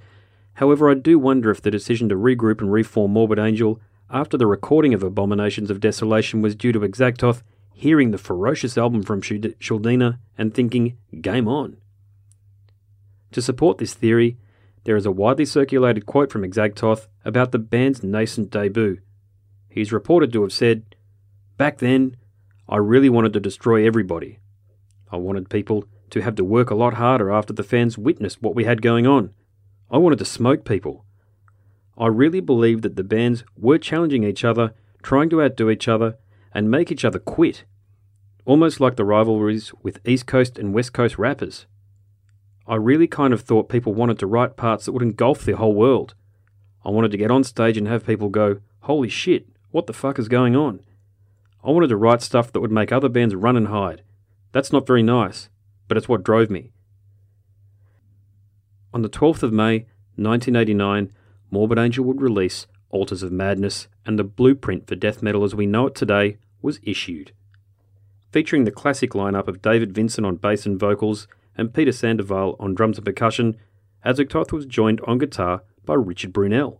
however, 0.54 0.90
I 0.90 0.94
do 0.94 1.18
wonder 1.18 1.50
if 1.50 1.60
the 1.60 1.70
decision 1.70 2.08
to 2.08 2.14
regroup 2.14 2.62
and 2.62 2.72
reform 2.72 3.10
Morbid 3.10 3.38
Angel 3.38 3.78
after 4.10 4.36
the 4.36 4.46
recording 4.46 4.94
of 4.94 5.02
Abominations 5.02 5.70
of 5.70 5.80
Desolation 5.80 6.40
was 6.40 6.54
due 6.54 6.72
to 6.72 6.80
Azagthoth 6.80 7.42
hearing 7.72 8.10
the 8.10 8.18
ferocious 8.18 8.78
album 8.78 9.02
from 9.02 9.20
Schuldiner 9.20 10.18
and 10.38 10.54
thinking, 10.54 10.96
game 11.20 11.46
on. 11.46 11.76
To 13.32 13.42
support 13.42 13.78
this 13.78 13.92
theory, 13.94 14.38
there 14.84 14.96
is 14.96 15.04
a 15.04 15.12
widely 15.12 15.44
circulated 15.44 16.06
quote 16.06 16.30
from 16.30 16.42
Azagthoth 16.42 17.06
about 17.24 17.52
the 17.52 17.58
band's 17.58 18.02
nascent 18.02 18.50
debut. 18.50 18.98
He 19.68 19.82
is 19.82 19.92
reported 19.92 20.32
to 20.32 20.42
have 20.42 20.52
said, 20.52 20.94
Back 21.58 21.78
then, 21.78 22.16
I 22.68 22.76
really 22.76 23.08
wanted 23.08 23.32
to 23.34 23.40
destroy 23.40 23.86
everybody. 23.86 24.38
I 25.10 25.16
wanted 25.16 25.50
people 25.50 25.84
to 26.10 26.22
have 26.22 26.34
to 26.36 26.44
work 26.44 26.70
a 26.70 26.74
lot 26.74 26.94
harder 26.94 27.30
after 27.30 27.52
the 27.52 27.62
fans 27.62 27.98
witnessed 27.98 28.42
what 28.42 28.54
we 28.54 28.64
had 28.64 28.80
going 28.80 29.06
on. 29.06 29.34
I 29.90 29.98
wanted 29.98 30.18
to 30.20 30.24
smoke 30.24 30.64
people. 30.64 31.05
I 31.98 32.08
really 32.08 32.40
believe 32.40 32.82
that 32.82 32.96
the 32.96 33.04
bands 33.04 33.44
were 33.56 33.78
challenging 33.78 34.24
each 34.24 34.44
other, 34.44 34.74
trying 35.02 35.30
to 35.30 35.42
outdo 35.42 35.70
each 35.70 35.88
other, 35.88 36.16
and 36.52 36.70
make 36.70 36.92
each 36.92 37.04
other 37.04 37.18
quit. 37.18 37.64
Almost 38.44 38.80
like 38.80 38.96
the 38.96 39.04
rivalries 39.04 39.72
with 39.82 40.06
East 40.06 40.26
Coast 40.26 40.58
and 40.58 40.74
West 40.74 40.92
Coast 40.92 41.18
rappers. 41.18 41.66
I 42.66 42.74
really 42.76 43.06
kind 43.06 43.32
of 43.32 43.42
thought 43.42 43.68
people 43.68 43.94
wanted 43.94 44.18
to 44.18 44.26
write 44.26 44.56
parts 44.56 44.84
that 44.84 44.92
would 44.92 45.02
engulf 45.02 45.44
the 45.44 45.56
whole 45.56 45.74
world. 45.74 46.14
I 46.84 46.90
wanted 46.90 47.12
to 47.12 47.18
get 47.18 47.30
on 47.30 47.44
stage 47.44 47.76
and 47.76 47.88
have 47.88 48.06
people 48.06 48.28
go, 48.28 48.60
Holy 48.80 49.08
shit, 49.08 49.48
what 49.70 49.86
the 49.86 49.92
fuck 49.92 50.18
is 50.18 50.28
going 50.28 50.54
on? 50.54 50.80
I 51.64 51.70
wanted 51.70 51.88
to 51.88 51.96
write 51.96 52.22
stuff 52.22 52.52
that 52.52 52.60
would 52.60 52.70
make 52.70 52.92
other 52.92 53.08
bands 53.08 53.34
run 53.34 53.56
and 53.56 53.68
hide. 53.68 54.02
That's 54.52 54.72
not 54.72 54.86
very 54.86 55.02
nice, 55.02 55.48
but 55.88 55.96
it's 55.96 56.08
what 56.08 56.22
drove 56.22 56.50
me. 56.50 56.72
On 58.94 59.02
the 59.02 59.08
12th 59.08 59.42
of 59.42 59.52
May, 59.52 59.86
1989, 60.16 61.12
Morbid 61.50 61.78
Angel 61.78 62.04
would 62.04 62.20
release 62.20 62.66
Altars 62.90 63.22
of 63.22 63.32
Madness, 63.32 63.88
and 64.04 64.18
the 64.18 64.24
blueprint 64.24 64.86
for 64.86 64.94
death 64.94 65.22
metal 65.22 65.44
as 65.44 65.54
we 65.54 65.66
know 65.66 65.86
it 65.86 65.94
today 65.94 66.38
was 66.62 66.80
issued. 66.82 67.32
Featuring 68.32 68.64
the 68.64 68.70
classic 68.70 69.10
lineup 69.10 69.48
of 69.48 69.62
David 69.62 69.92
Vincent 69.92 70.26
on 70.26 70.36
bass 70.36 70.66
and 70.66 70.78
vocals 70.78 71.26
and 71.56 71.72
Peter 71.72 71.92
Sandoval 71.92 72.56
on 72.60 72.74
drums 72.74 72.98
and 72.98 73.04
percussion, 73.04 73.56
Azagthoth 74.04 74.52
was 74.52 74.66
joined 74.66 75.00
on 75.06 75.18
guitar 75.18 75.62
by 75.84 75.94
Richard 75.94 76.32
Brunelle. 76.32 76.78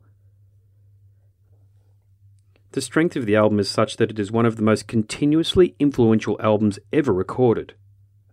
The 2.73 2.81
strength 2.83 3.17
of 3.17 3.25
the 3.25 3.37
album 3.37 3.59
is 3.59 3.71
such 3.71 3.97
that 3.97 4.11
it 4.11 4.19
is 4.19 4.31
one 4.31 4.45
of 4.45 4.57
the 4.57 4.63
most 4.63 4.87
continuously 4.87 5.75
influential 5.79 6.39
albums 6.43 6.79
ever 6.93 7.13
recorded. 7.13 7.75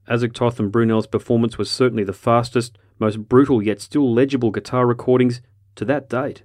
Azagthoth 0.10 0.60
and 0.60 0.72
Brunelle's 0.72 1.08
performance 1.08 1.58
was 1.58 1.72
certainly 1.72 2.04
the 2.04 2.12
fastest, 2.12 2.78
most 3.00 3.30
brutal 3.30 3.64
yet 3.64 3.80
still 3.80 4.14
legible 4.14 4.52
guitar 4.52 4.86
recordings 4.86 5.42
to 5.76 5.86
that 5.86 6.10
date. 6.10 6.44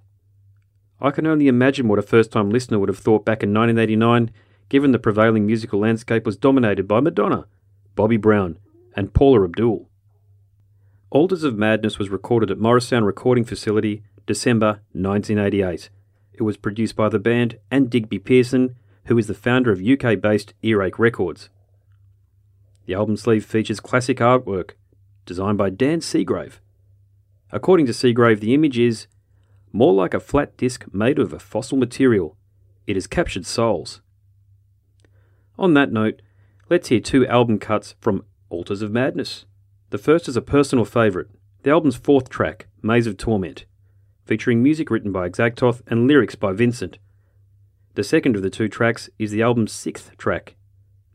I 1.01 1.11
can 1.11 1.27
only 1.27 1.49
imagine 1.49 1.89
what 1.89 1.99
a 1.99 2.03
first 2.03 2.33
time 2.33 2.51
listener 2.51 2.79
would 2.79 2.89
have 2.89 2.99
thought 2.99 3.25
back 3.25 3.43
in 3.43 3.55
1989, 3.55 4.31
given 4.69 4.93
the 4.93 4.99
prevailing 4.99 5.47
musical 5.47 5.81
landscape 5.81 6.27
was 6.27 6.37
dominated 6.37 6.89
by 6.89 7.01
Madonna, 7.01 7.47
Bobby 7.95 8.17
Brown, 8.17 8.59
and 8.97 9.15
Paula 9.15 9.45
Abdul. 9.45 9.89
Altars 11.11 11.45
of 11.45 11.57
Madness 11.57 11.99
was 11.99 12.11
recorded 12.11 12.51
at 12.51 12.59
Morrisound 12.59 13.07
Recording 13.07 13.45
Facility, 13.45 14.03
December 14.27 14.81
1988 14.93 15.91
it 16.39 16.45
was 16.45 16.57
produced 16.57 16.95
by 16.95 17.09
the 17.09 17.19
band 17.19 17.59
and 17.71 17.91
Digby 17.91 18.21
Pearson, 18.21 18.77
who 19.07 19.19
is 19.19 19.27
the 19.27 19.35
founder 19.35 19.73
of 19.73 19.83
UK 19.83 20.21
based 20.21 20.55
Earache 20.63 20.99
Records. 20.99 21.51
The 22.87 22.95
album 22.95 23.17
sleeve 23.17 23.45
features 23.45 23.81
classic 23.81 24.19
artwork 24.19 24.71
designed 25.27 25.59
by 25.59 25.71
Dan 25.71 25.99
Seagrave. 26.01 26.61
According 27.51 27.87
to 27.87 27.93
Seagrave, 27.93 28.41
the 28.41 28.55
image 28.55 28.79
is 28.79 29.09
more 29.79 29.95
like 29.95 30.13
a 30.13 30.21
flat 30.21 30.57
disc 30.57 30.85
made 30.93 31.19
of 31.19 31.33
a 31.33 31.39
fossil 31.39 31.79
material. 31.79 32.37
It 32.87 32.97
has 32.97 33.07
captured 33.07 33.47
souls. 33.47 34.01
On 35.59 35.75
that 35.75 35.93
note, 35.93 36.21
let's 36.69 36.89
hear 36.89 37.01
two 37.01 37.27
album 37.27 37.59
cuts 37.59 37.95
from 38.01 38.25
Altars 38.51 38.83
of 38.83 38.91
Madness. 38.91 39.47
The 39.91 39.99
first 39.99 40.29
is 40.29 40.37
a 40.37 40.43
personal 40.43 40.85
favourite, 40.85 41.29
the 41.63 41.71
album's 41.71 41.97
fourth 41.97 42.29
track, 42.29 42.67
Maze 42.83 43.07
of 43.07 43.17
Torment 43.17 43.65
featuring 44.29 44.63
music 44.63 44.91
written 44.91 45.11
by 45.11 45.27
Azagthoth 45.27 45.81
and 45.87 46.07
lyrics 46.07 46.35
by 46.35 46.53
Vincent. 46.53 46.99
The 47.95 48.05
second 48.05 48.37
of 48.37 48.43
the 48.43 48.51
two 48.51 48.69
tracks 48.69 49.09
is 49.19 49.31
the 49.31 49.41
album's 49.41 49.73
sixth 49.73 50.15
track, 50.19 50.55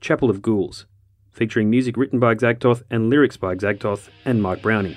Chapel 0.02 0.32
of 0.32 0.42
Ghouls, 0.42 0.88
featuring 1.32 1.70
music 1.70 1.96
written 1.96 2.20
by 2.20 2.34
Azagthoth 2.34 2.82
and 2.90 3.12
lyrics 3.12 3.38
by 3.38 3.54
Azagthoth 3.54 4.10
and 4.26 4.42
Mike 4.42 4.64
Browning. 4.64 4.96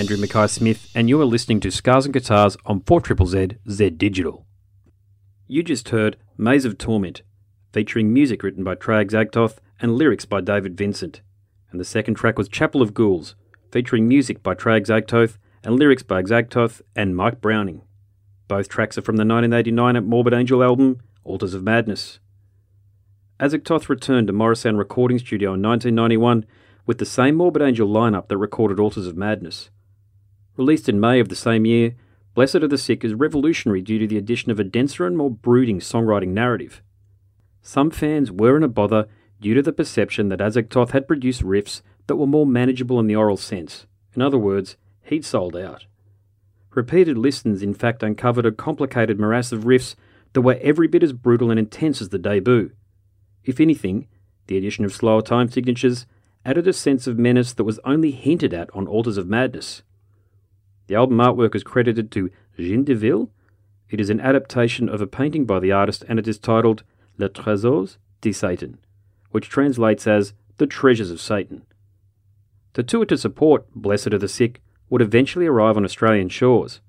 Andrew 0.00 0.16
Mackay 0.16 0.46
Smith, 0.46 0.90
and 0.94 1.10
you 1.10 1.20
are 1.20 1.26
listening 1.26 1.60
to 1.60 1.70
Scars 1.70 2.06
and 2.06 2.14
Guitars 2.14 2.56
on 2.64 2.80
4ZZZ 2.80 3.58
Z 3.68 3.90
Digital. 3.90 4.46
You 5.46 5.62
just 5.62 5.90
heard 5.90 6.16
Maze 6.38 6.64
of 6.64 6.78
Torment, 6.78 7.20
featuring 7.74 8.10
music 8.10 8.42
written 8.42 8.64
by 8.64 8.76
Trey 8.76 9.04
Azagthoth 9.04 9.58
and 9.78 9.96
lyrics 9.96 10.24
by 10.24 10.40
David 10.40 10.74
Vincent. 10.74 11.20
And 11.70 11.78
the 11.78 11.84
second 11.84 12.14
track 12.14 12.38
was 12.38 12.48
Chapel 12.48 12.80
of 12.80 12.94
Ghouls, 12.94 13.34
featuring 13.70 14.08
music 14.08 14.42
by 14.42 14.54
Trey 14.54 14.80
Azagthoth 14.80 15.36
and 15.62 15.78
lyrics 15.78 16.02
by 16.02 16.22
Azagthoth 16.22 16.80
and 16.96 17.14
Mike 17.14 17.42
Browning. 17.42 17.82
Both 18.48 18.70
tracks 18.70 18.96
are 18.96 19.02
from 19.02 19.16
the 19.16 19.26
1989 19.26 20.02
Morbid 20.02 20.32
Angel 20.32 20.62
album, 20.62 21.02
Altars 21.24 21.52
of 21.52 21.62
Madness. 21.62 22.20
Azagthoth 23.38 23.90
returned 23.90 24.28
to 24.28 24.32
Morrisound 24.32 24.78
Recording 24.78 25.18
Studio 25.18 25.52
in 25.52 25.60
1991 25.60 26.46
with 26.86 26.96
the 26.96 27.04
same 27.04 27.34
Morbid 27.34 27.60
Angel 27.60 27.86
lineup 27.86 28.28
that 28.28 28.38
recorded 28.38 28.80
Altars 28.80 29.06
of 29.06 29.14
Madness. 29.14 29.68
Released 30.60 30.90
in 30.90 31.00
May 31.00 31.20
of 31.20 31.30
the 31.30 31.36
same 31.36 31.64
year, 31.64 31.94
Blessed 32.34 32.56
of 32.56 32.68
the 32.68 32.76
Sick 32.76 33.02
is 33.02 33.14
revolutionary 33.14 33.80
due 33.80 33.98
to 33.98 34.06
the 34.06 34.18
addition 34.18 34.50
of 34.50 34.60
a 34.60 34.62
denser 34.62 35.06
and 35.06 35.16
more 35.16 35.30
brooding 35.30 35.80
songwriting 35.80 36.34
narrative. 36.34 36.82
Some 37.62 37.90
fans 37.90 38.30
were 38.30 38.58
in 38.58 38.62
a 38.62 38.68
bother 38.68 39.08
due 39.40 39.54
to 39.54 39.62
the 39.62 39.72
perception 39.72 40.28
that 40.28 40.40
Azagthoth 40.40 40.90
had 40.90 41.08
produced 41.08 41.42
riffs 41.42 41.80
that 42.08 42.16
were 42.16 42.26
more 42.26 42.44
manageable 42.44 43.00
in 43.00 43.06
the 43.06 43.16
oral 43.16 43.38
sense. 43.38 43.86
In 44.14 44.20
other 44.20 44.36
words, 44.36 44.76
he'd 45.04 45.24
sold 45.24 45.56
out. 45.56 45.86
Repeated 46.74 47.16
listens, 47.16 47.62
in 47.62 47.72
fact, 47.72 48.02
uncovered 48.02 48.44
a 48.44 48.52
complicated 48.52 49.18
morass 49.18 49.52
of 49.52 49.64
riffs 49.64 49.94
that 50.34 50.42
were 50.42 50.58
every 50.60 50.88
bit 50.88 51.02
as 51.02 51.14
brutal 51.14 51.50
and 51.50 51.58
intense 51.58 52.02
as 52.02 52.10
the 52.10 52.18
debut. 52.18 52.70
If 53.44 53.60
anything, 53.60 54.08
the 54.46 54.58
addition 54.58 54.84
of 54.84 54.92
slower 54.92 55.22
time 55.22 55.50
signatures 55.50 56.04
added 56.44 56.68
a 56.68 56.74
sense 56.74 57.06
of 57.06 57.18
menace 57.18 57.54
that 57.54 57.64
was 57.64 57.80
only 57.86 58.10
hinted 58.10 58.52
at 58.52 58.68
on 58.74 58.86
Altars 58.86 59.16
of 59.16 59.26
Madness. 59.26 59.80
The 60.90 60.96
album 60.96 61.18
artwork 61.18 61.54
is 61.54 61.62
credited 61.62 62.10
to 62.10 62.32
Jean 62.58 62.84
Delville. 62.84 63.30
It 63.90 64.00
is 64.00 64.10
an 64.10 64.18
adaptation 64.18 64.88
of 64.88 65.00
a 65.00 65.06
painting 65.06 65.44
by 65.44 65.60
the 65.60 65.70
artist 65.70 66.04
and 66.08 66.18
it 66.18 66.26
is 66.26 66.36
titled 66.36 66.82
Les 67.16 67.28
Trésors 67.28 67.98
de 68.20 68.32
Satan, 68.32 68.76
which 69.30 69.48
translates 69.48 70.08
as 70.08 70.32
The 70.56 70.66
Treasures 70.66 71.12
of 71.12 71.20
Satan. 71.20 71.62
The 72.72 72.82
tour 72.82 73.04
to 73.04 73.16
support 73.16 73.72
Blessed 73.72 74.08
of 74.08 74.20
the 74.20 74.26
Sick 74.26 74.62
would 74.88 75.00
eventually 75.00 75.46
arrive 75.46 75.76
on 75.76 75.84
Australian 75.84 76.28
shores. 76.28 76.80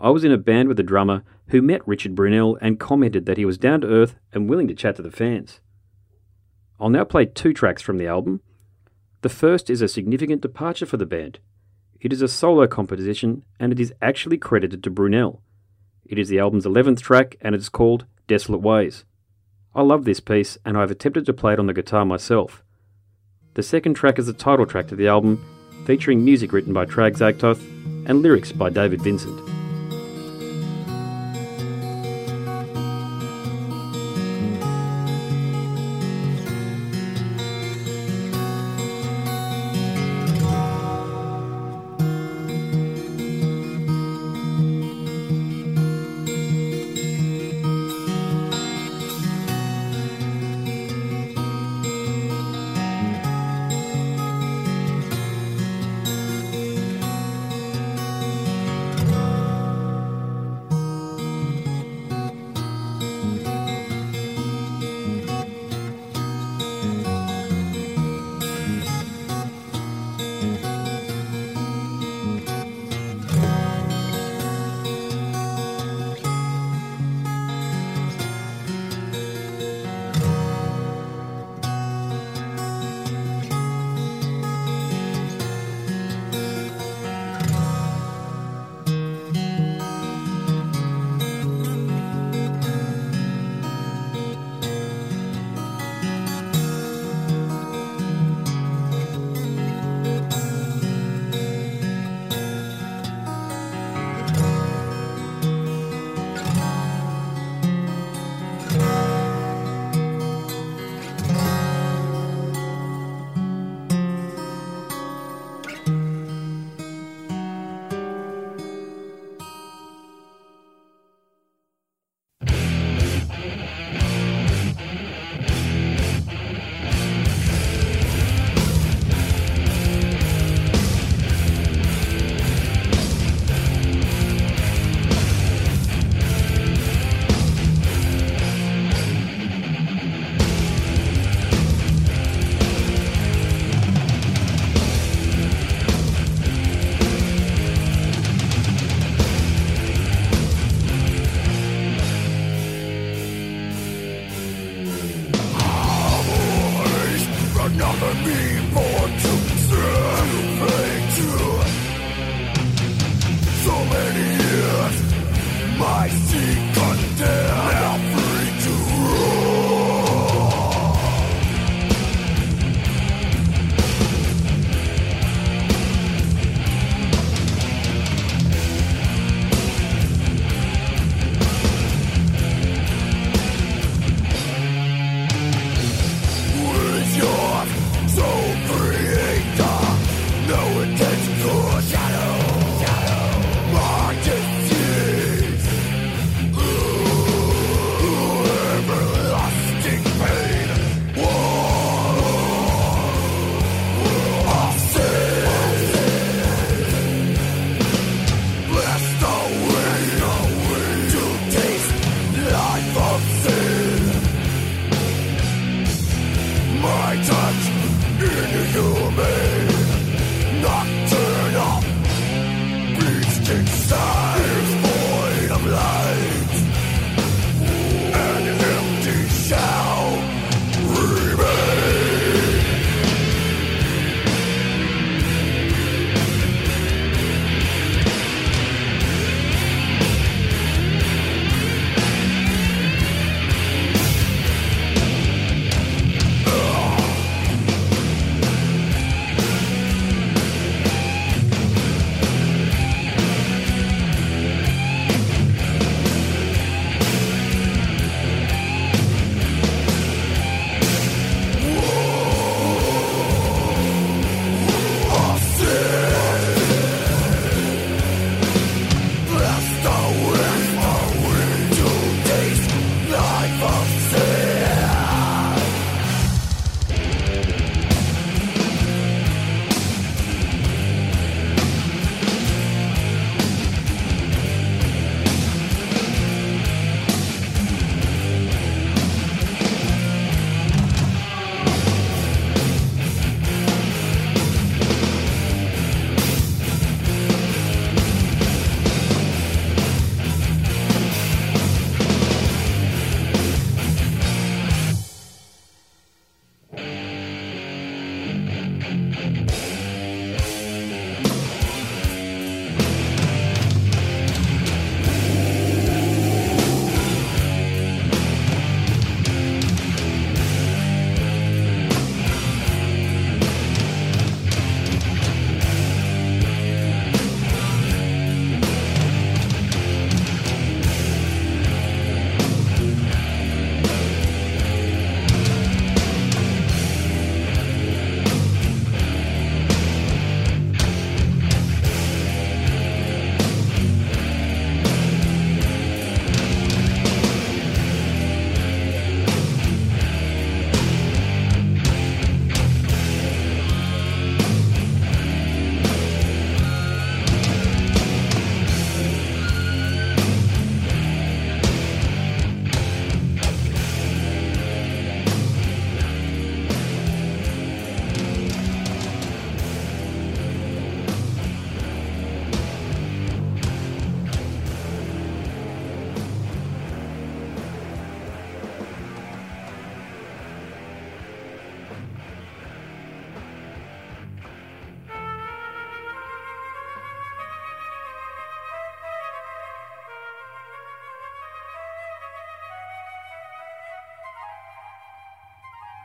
I 0.00 0.10
was 0.10 0.24
in 0.24 0.32
a 0.32 0.36
band 0.36 0.66
with 0.66 0.80
a 0.80 0.82
drummer 0.82 1.22
who 1.50 1.62
met 1.62 1.86
Richard 1.86 2.16
Brunelle 2.16 2.58
and 2.60 2.80
commented 2.80 3.26
that 3.26 3.38
he 3.38 3.44
was 3.44 3.56
down 3.56 3.82
to 3.82 3.86
earth 3.88 4.16
and 4.32 4.50
willing 4.50 4.66
to 4.66 4.74
chat 4.74 4.96
to 4.96 5.02
the 5.02 5.12
fans. 5.12 5.60
I'll 6.80 6.90
now 6.90 7.04
play 7.04 7.26
two 7.26 7.52
tracks 7.52 7.82
from 7.82 7.98
the 7.98 8.08
album 8.08 8.40
the 9.22 9.28
first 9.28 9.70
is 9.70 9.80
a 9.80 9.86
significant 9.86 10.42
departure 10.42 10.86
for 10.86 10.96
the 10.96 11.06
band. 11.06 11.38
It 12.02 12.12
is 12.12 12.20
a 12.20 12.26
solo 12.26 12.66
composition 12.66 13.44
and 13.60 13.70
it 13.70 13.78
is 13.78 13.94
actually 14.02 14.36
credited 14.36 14.82
to 14.82 14.90
Brunelle. 14.90 15.38
It 16.04 16.18
is 16.18 16.28
the 16.28 16.40
album's 16.40 16.64
11th 16.64 17.00
track 17.00 17.36
and 17.40 17.54
it 17.54 17.60
is 17.60 17.68
called 17.68 18.06
Desolate 18.26 18.60
Ways. 18.60 19.04
I 19.72 19.82
love 19.82 20.04
this 20.04 20.18
piece 20.18 20.58
and 20.64 20.76
I've 20.76 20.90
attempted 20.90 21.26
to 21.26 21.32
play 21.32 21.52
it 21.52 21.60
on 21.60 21.68
the 21.68 21.72
guitar 21.72 22.04
myself. 22.04 22.64
The 23.54 23.62
second 23.62 23.94
track 23.94 24.18
is 24.18 24.26
the 24.26 24.32
title 24.32 24.66
track 24.66 24.88
to 24.88 24.96
the 24.96 25.06
album, 25.06 25.44
featuring 25.86 26.24
music 26.24 26.52
written 26.52 26.72
by 26.72 26.86
Trey 26.86 27.08
Azagthoth 27.08 27.62
and 28.08 28.20
lyrics 28.20 28.50
by 28.50 28.68
David 28.68 29.00
Vincent. 29.00 29.61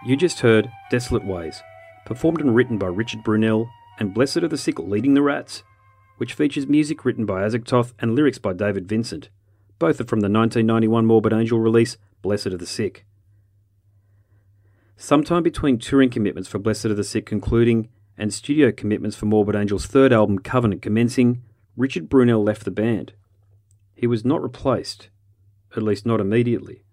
You 0.08 0.16
just 0.16 0.40
heard 0.40 0.72
Desolate 0.90 1.26
Ways, 1.26 1.62
performed 2.06 2.40
and 2.40 2.56
written 2.56 2.78
by 2.78 2.88
Richard 2.88 3.26
Brunelle 3.26 3.70
and 4.00 4.14
Blessed 4.14 4.38
are 4.38 4.48
the 4.48 4.58
Sick 4.58 4.80
Leading 4.80 5.16
the 5.16 5.22
Rats, 5.22 5.64
which 6.16 6.34
features 6.34 6.66
music 6.66 7.04
written 7.04 7.26
by 7.26 7.42
Azagthoth 7.42 7.92
and 8.00 8.16
lyrics 8.16 8.38
by 8.38 8.54
David 8.54 8.88
Vincent. 8.88 9.28
Both 9.80 10.00
are 10.00 10.06
from 10.06 10.22
the 10.22 10.30
1991 10.30 11.06
Morbid 11.06 11.34
Angel 11.34 11.60
release, 11.60 11.98
Blessed 12.22 12.48
are 12.48 12.58
the 12.58 12.66
Sick. 12.66 13.06
Sometime 14.96 15.44
between 15.44 15.78
touring 15.78 16.10
commitments 16.10 16.48
for 16.48 16.58
Blessed 16.58 16.86
are 16.86 16.94
the 16.94 17.04
Sick 17.04 17.26
concluding 17.26 17.90
and 18.18 18.34
studio 18.34 18.72
commitments 18.72 19.18
for 19.18 19.26
Morbid 19.26 19.58
Angel's 19.58 19.88
third 19.88 20.14
album, 20.14 20.40
Covenant, 20.40 20.82
commencing, 20.82 21.44
Richard 21.76 22.08
Brunelle 22.08 22.46
left 22.46 22.64
the 22.64 22.72
band. 22.72 23.12
He 23.94 24.08
was 24.08 24.24
not 24.24 24.42
replaced, 24.42 25.10
at 25.76 25.84
least 25.84 26.06
not 26.06 26.22
immediately. 26.22 26.84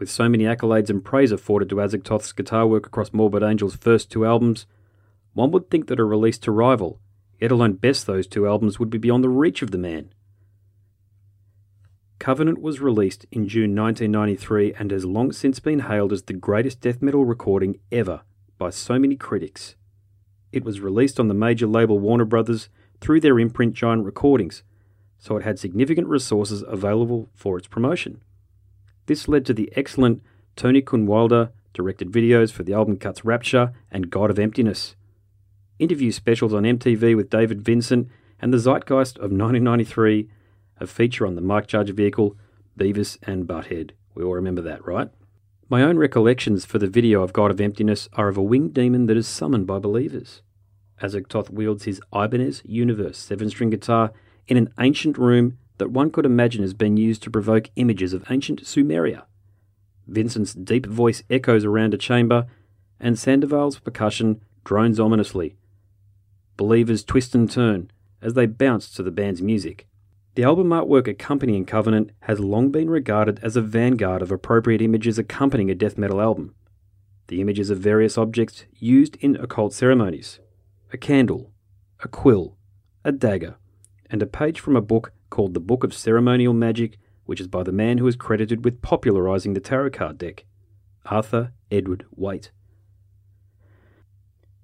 With 0.00 0.10
so 0.10 0.30
many 0.30 0.44
accolades 0.44 0.88
and 0.88 1.04
praise 1.04 1.30
afforded 1.30 1.68
to 1.68 1.74
Azagthoth's 1.76 2.32
guitar 2.32 2.66
work 2.66 2.86
across 2.86 3.12
Morbid 3.12 3.42
Angel's 3.42 3.76
first 3.76 4.10
two 4.10 4.24
albums, 4.24 4.66
one 5.34 5.50
would 5.50 5.70
think 5.70 5.88
that 5.88 6.00
a 6.00 6.04
release 6.04 6.38
to 6.38 6.50
rival, 6.50 6.98
yet 7.38 7.50
alone 7.50 7.74
best 7.74 8.06
those 8.06 8.26
two 8.26 8.48
albums, 8.48 8.78
would 8.78 8.88
be 8.88 8.96
beyond 8.96 9.22
the 9.22 9.28
reach 9.28 9.60
of 9.60 9.72
the 9.72 9.78
man. 9.78 10.08
Covenant 12.18 12.62
was 12.62 12.80
released 12.80 13.26
in 13.30 13.46
June 13.46 13.76
1993 13.76 14.72
and 14.78 14.90
has 14.90 15.04
long 15.04 15.32
since 15.32 15.60
been 15.60 15.80
hailed 15.80 16.14
as 16.14 16.22
the 16.22 16.32
greatest 16.32 16.80
death 16.80 17.02
metal 17.02 17.26
recording 17.26 17.78
ever 17.92 18.22
by 18.56 18.70
so 18.70 18.98
many 18.98 19.16
critics. 19.16 19.76
It 20.50 20.64
was 20.64 20.80
released 20.80 21.20
on 21.20 21.28
the 21.28 21.34
major 21.34 21.66
label 21.66 21.98
Warner 21.98 22.24
Brothers 22.24 22.70
through 23.02 23.20
their 23.20 23.38
imprint 23.38 23.74
Giant 23.74 24.06
Recordings, 24.06 24.62
so 25.18 25.36
it 25.36 25.44
had 25.44 25.58
significant 25.58 26.08
resources 26.08 26.64
available 26.66 27.28
for 27.34 27.58
its 27.58 27.68
promotion. 27.68 28.22
This 29.10 29.26
led 29.26 29.44
to 29.46 29.52
the 29.52 29.72
excellent 29.74 30.22
Tony 30.54 30.80
Kunewalder 30.80 31.50
directed 31.74 32.12
videos 32.12 32.52
for 32.52 32.62
the 32.62 32.74
album 32.74 32.96
cuts 32.96 33.24
Rapture 33.24 33.72
and 33.90 34.08
God 34.08 34.30
of 34.30 34.38
Emptiness, 34.38 34.94
interview 35.80 36.12
specials 36.12 36.54
on 36.54 36.62
MTV 36.62 37.16
with 37.16 37.28
David 37.28 37.60
Vincent, 37.60 38.06
and 38.40 38.54
the 38.54 38.58
Zeitgeist 38.58 39.16
of 39.16 39.32
1993, 39.32 40.28
a 40.78 40.86
feature 40.86 41.26
on 41.26 41.34
the 41.34 41.40
Mike 41.40 41.66
Judge 41.66 41.90
vehicle 41.90 42.36
Beavis 42.78 43.18
and 43.24 43.48
Butthead. 43.48 43.90
We 44.14 44.22
all 44.22 44.34
remember 44.34 44.62
that, 44.62 44.86
right? 44.86 45.08
My 45.68 45.82
own 45.82 45.98
recollections 45.98 46.64
for 46.64 46.78
the 46.78 46.86
video 46.86 47.22
of 47.24 47.32
God 47.32 47.50
of 47.50 47.60
Emptiness 47.60 48.08
are 48.12 48.28
of 48.28 48.36
a 48.36 48.42
winged 48.42 48.74
demon 48.74 49.06
that 49.06 49.16
is 49.16 49.26
summoned 49.26 49.66
by 49.66 49.80
believers. 49.80 50.40
Azagthoth 51.02 51.50
wields 51.50 51.82
his 51.82 52.00
Ibanez 52.14 52.62
Universe 52.64 53.18
seven 53.18 53.50
string 53.50 53.70
guitar 53.70 54.12
in 54.46 54.56
an 54.56 54.72
ancient 54.78 55.18
room 55.18 55.58
that 55.80 55.90
one 55.90 56.10
could 56.10 56.26
imagine 56.26 56.62
has 56.62 56.74
been 56.74 56.98
used 56.98 57.22
to 57.22 57.30
provoke 57.30 57.70
images 57.74 58.12
of 58.12 58.24
ancient 58.30 58.62
Sumeria. 58.62 59.24
Vincent's 60.06 60.52
deep 60.52 60.84
voice 60.84 61.22
echoes 61.30 61.64
around 61.64 61.94
a 61.94 61.98
chamber, 61.98 62.46
and 63.00 63.18
Sandoval's 63.18 63.78
percussion 63.78 64.42
drones 64.62 65.00
ominously. 65.00 65.56
Believers 66.58 67.02
twist 67.02 67.34
and 67.34 67.50
turn 67.50 67.90
as 68.20 68.34
they 68.34 68.44
bounce 68.44 68.90
to 68.92 69.02
the 69.02 69.10
band's 69.10 69.40
music. 69.40 69.88
The 70.34 70.44
album 70.44 70.68
artwork 70.68 71.08
accompanying 71.08 71.64
Covenant 71.64 72.10
has 72.20 72.38
long 72.38 72.70
been 72.70 72.90
regarded 72.90 73.40
as 73.42 73.56
a 73.56 73.62
vanguard 73.62 74.20
of 74.20 74.30
appropriate 74.30 74.82
images 74.82 75.18
accompanying 75.18 75.70
a 75.70 75.74
death 75.74 75.96
metal 75.96 76.20
album. 76.20 76.54
The 77.28 77.40
images 77.40 77.70
of 77.70 77.78
various 77.78 78.18
objects 78.18 78.66
used 78.78 79.16
in 79.16 79.34
occult 79.36 79.72
ceremonies 79.72 80.40
a 80.92 80.98
candle, 80.98 81.52
a 82.00 82.08
quill, 82.08 82.56
a 83.02 83.12
dagger, 83.12 83.56
and 84.10 84.22
a 84.22 84.26
page 84.26 84.60
from 84.60 84.76
a 84.76 84.82
book 84.82 85.12
called 85.30 85.54
The 85.54 85.60
Book 85.60 85.84
of 85.84 85.94
Ceremonial 85.94 86.52
Magic, 86.52 86.98
which 87.24 87.40
is 87.40 87.46
by 87.46 87.62
the 87.62 87.72
man 87.72 87.98
who 87.98 88.06
is 88.06 88.16
credited 88.16 88.64
with 88.64 88.82
popularizing 88.82 89.54
the 89.54 89.60
tarot 89.60 89.90
card 89.90 90.18
deck, 90.18 90.44
Arthur 91.06 91.52
Edward 91.70 92.04
Waite. 92.14 92.50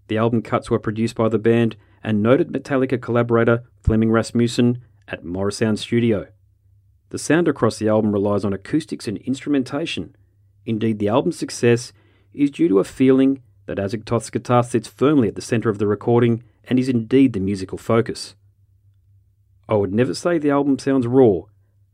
The 0.08 0.18
album 0.18 0.42
cuts 0.42 0.70
were 0.70 0.78
produced 0.78 1.16
by 1.16 1.28
the 1.28 1.38
band 1.38 1.76
and 2.02 2.22
noted 2.22 2.52
Metallica 2.52 3.00
collaborator 3.00 3.64
Flemming 3.82 4.10
Rasmussen 4.12 4.82
at 5.08 5.24
Morrisound 5.24 5.78
Studio. 5.78 6.28
The 7.10 7.18
sound 7.18 7.48
across 7.48 7.78
the 7.78 7.88
album 7.88 8.12
relies 8.12 8.44
on 8.44 8.52
acoustics 8.52 9.08
and 9.08 9.18
instrumentation. 9.18 10.14
Indeed, 10.64 10.98
the 10.98 11.08
album's 11.08 11.38
success 11.38 11.92
is 12.32 12.50
due 12.50 12.68
to 12.68 12.78
a 12.78 12.84
feeling 12.84 13.42
that 13.66 13.78
Azagthoth's 13.78 14.30
guitar 14.30 14.62
sits 14.62 14.86
firmly 14.86 15.28
at 15.28 15.34
the 15.34 15.42
center 15.42 15.68
of 15.68 15.78
the 15.78 15.86
recording 15.86 16.44
and 16.64 16.78
is 16.78 16.88
indeed 16.88 17.32
the 17.32 17.40
musical 17.40 17.78
focus. 17.78 18.35
I 19.68 19.74
would 19.74 19.92
never 19.92 20.14
say 20.14 20.38
the 20.38 20.50
album 20.50 20.78
sounds 20.78 21.06
raw, 21.06 21.42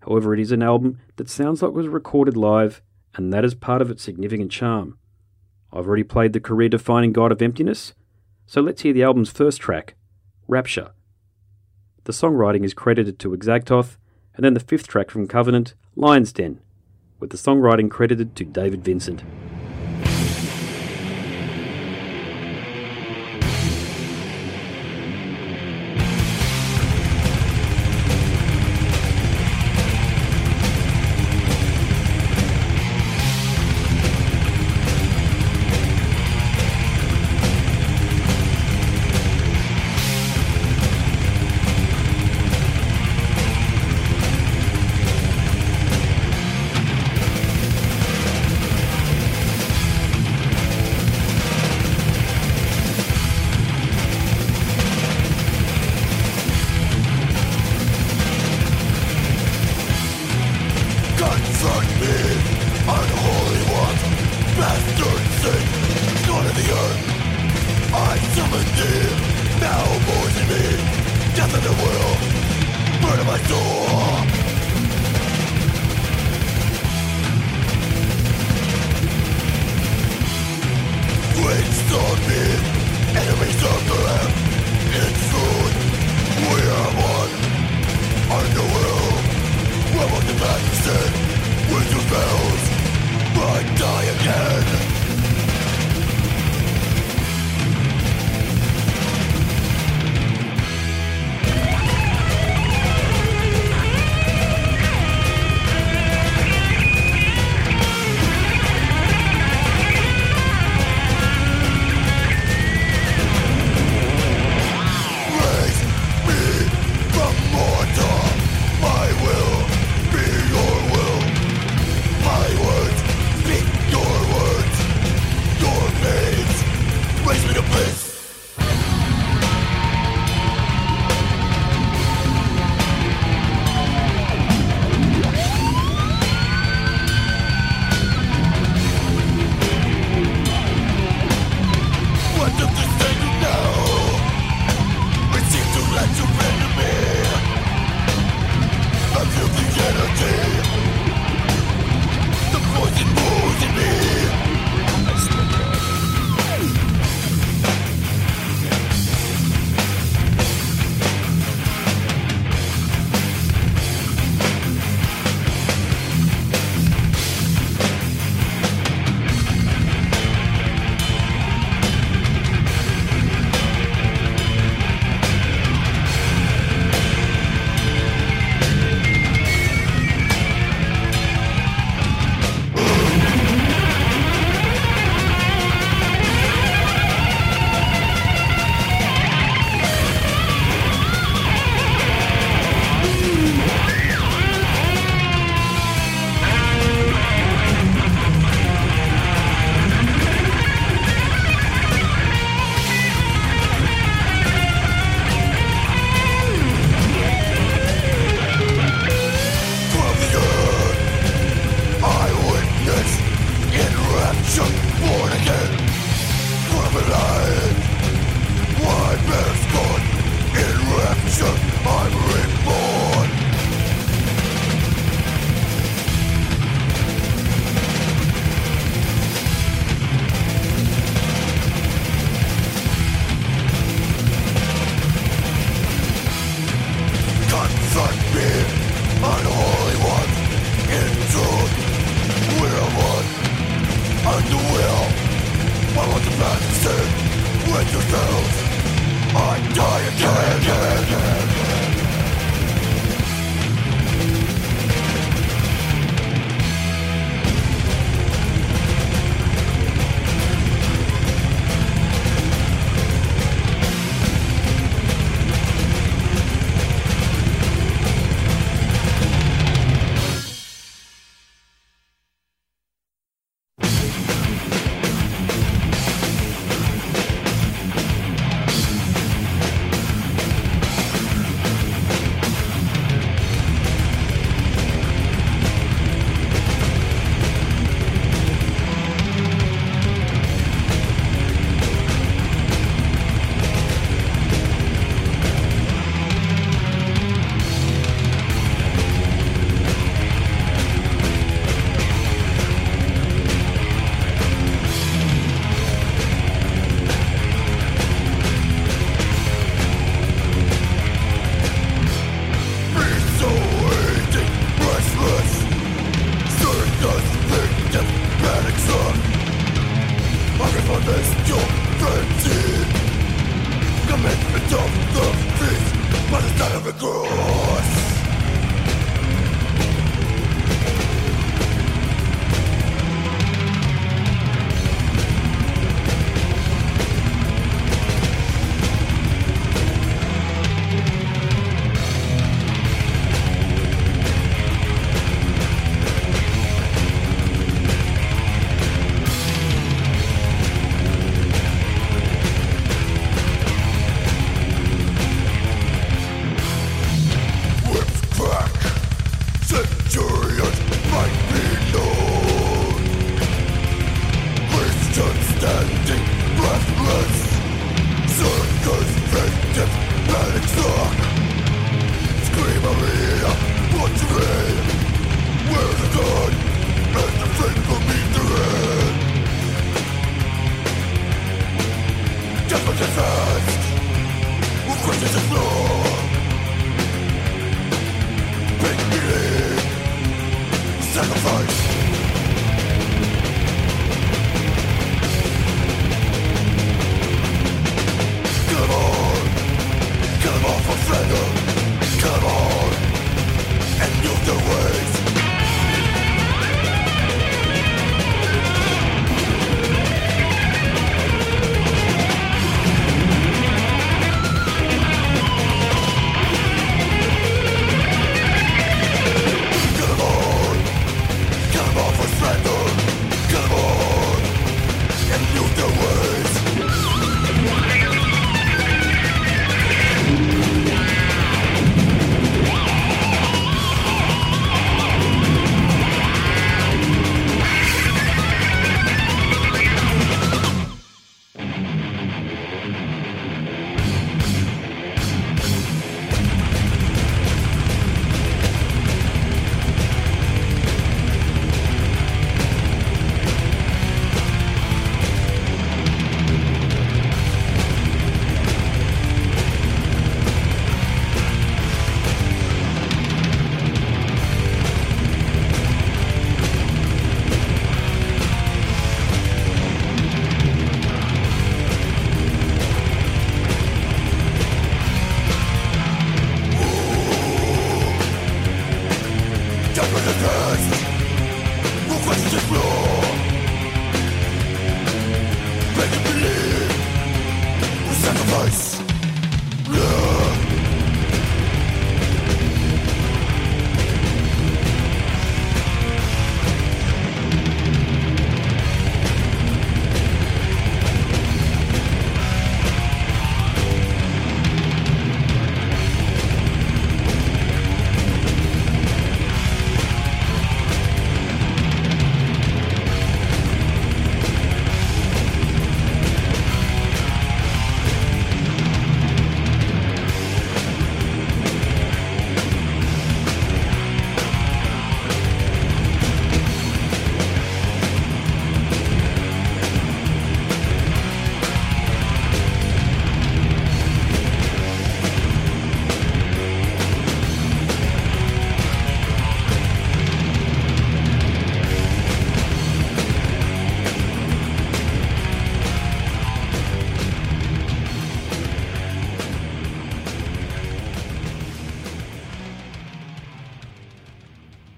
however, 0.01 0.35
it 0.35 0.41
is 0.41 0.53
an 0.53 0.63
album 0.63 0.99
that 1.17 1.31
sounds 1.31 1.63
like 1.63 1.71
it 1.71 1.75
was 1.75 1.89
recorded 1.89 2.37
live, 2.37 2.83
and 3.15 3.33
that 3.33 3.45
is 3.45 3.55
part 3.55 3.81
of 3.81 3.91
its 3.91 4.03
significant 4.03 4.51
charm. 4.51 4.99
I've 5.73 5.87
already 5.87 6.05
played 6.05 6.35
the 6.35 6.41
career 6.41 6.69
defining 6.69 7.13
God 7.13 7.33
of 7.33 7.41
Emptiness, 7.41 7.95
so 8.47 8.61
let's 8.61 8.83
hear 8.83 8.93
the 8.93 9.03
album's 9.03 9.31
first 9.31 9.61
track, 9.61 9.95
Rapture. 10.49 10.91
The 12.05 12.13
songwriting 12.13 12.65
is 12.65 12.75
credited 12.75 13.19
to 13.21 13.31
Azagthoth, 13.31 13.97
and 14.35 14.45
then 14.45 14.55
the 14.55 14.61
fifth 14.61 14.87
track 14.87 15.11
from 15.11 15.27
Covenant, 15.29 15.75
Lion's 15.97 16.33
Den, 16.33 16.61
with 17.21 17.31
the 17.31 17.37
songwriting 17.39 17.91
credited 17.91 18.37
to 18.37 18.45
David 18.45 18.85
Vincent. 18.85 19.23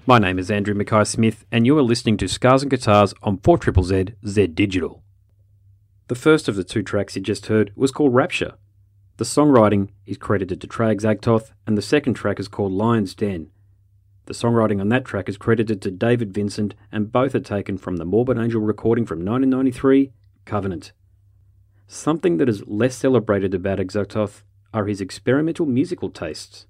My 0.07 0.19
name 0.19 0.37
is 0.37 0.51
Andrew 0.51 0.75
Mackay 0.75 1.03
Smith, 1.05 1.45
and 1.51 1.65
you 1.65 1.75
are 1.79 1.81
listening 1.81 2.15
to 2.17 2.27
Scars 2.27 2.61
and 2.61 2.69
Guitars 2.69 3.15
on 3.23 3.39
4ZZZ 3.39 4.13
Z 4.27 4.47
Digital. 4.47 5.01
The 6.09 6.13
first 6.13 6.47
of 6.47 6.55
the 6.55 6.63
two 6.63 6.83
tracks 6.83 7.15
you 7.15 7.23
just 7.23 7.47
heard 7.47 7.71
was 7.75 7.89
called 7.89 8.13
Rapture. 8.13 8.53
The 9.17 9.25
songwriting 9.25 9.89
is 10.05 10.19
credited 10.19 10.61
to 10.61 10.67
Trey 10.67 10.93
Azagthoth, 10.93 11.53
and 11.65 11.75
the 11.75 11.81
second 11.81 12.13
track 12.13 12.39
is 12.39 12.47
called 12.47 12.71
Lion's 12.71 13.15
Den. 13.15 13.49
The 14.27 14.35
songwriting 14.35 14.79
on 14.79 14.89
that 14.89 15.05
track 15.05 15.27
is 15.27 15.39
credited 15.39 15.81
to 15.81 15.89
David 15.89 16.31
Vincent, 16.31 16.75
and 16.91 17.11
both 17.11 17.33
are 17.33 17.39
taken 17.39 17.79
from 17.79 17.95
the 17.95 18.05
Morbid 18.05 18.37
Angel 18.37 18.61
recording 18.61 19.07
from 19.07 19.25
1993, 19.25 20.11
Covenant. 20.45 20.91
Something 21.87 22.37
that 22.37 22.47
is 22.47 22.63
less 22.67 22.95
celebrated 22.95 23.55
about 23.55 23.79
Azagthoth 23.79 24.43
are 24.71 24.85
his 24.85 25.01
experimental 25.01 25.65
musical 25.65 26.11
tastes. 26.11 26.67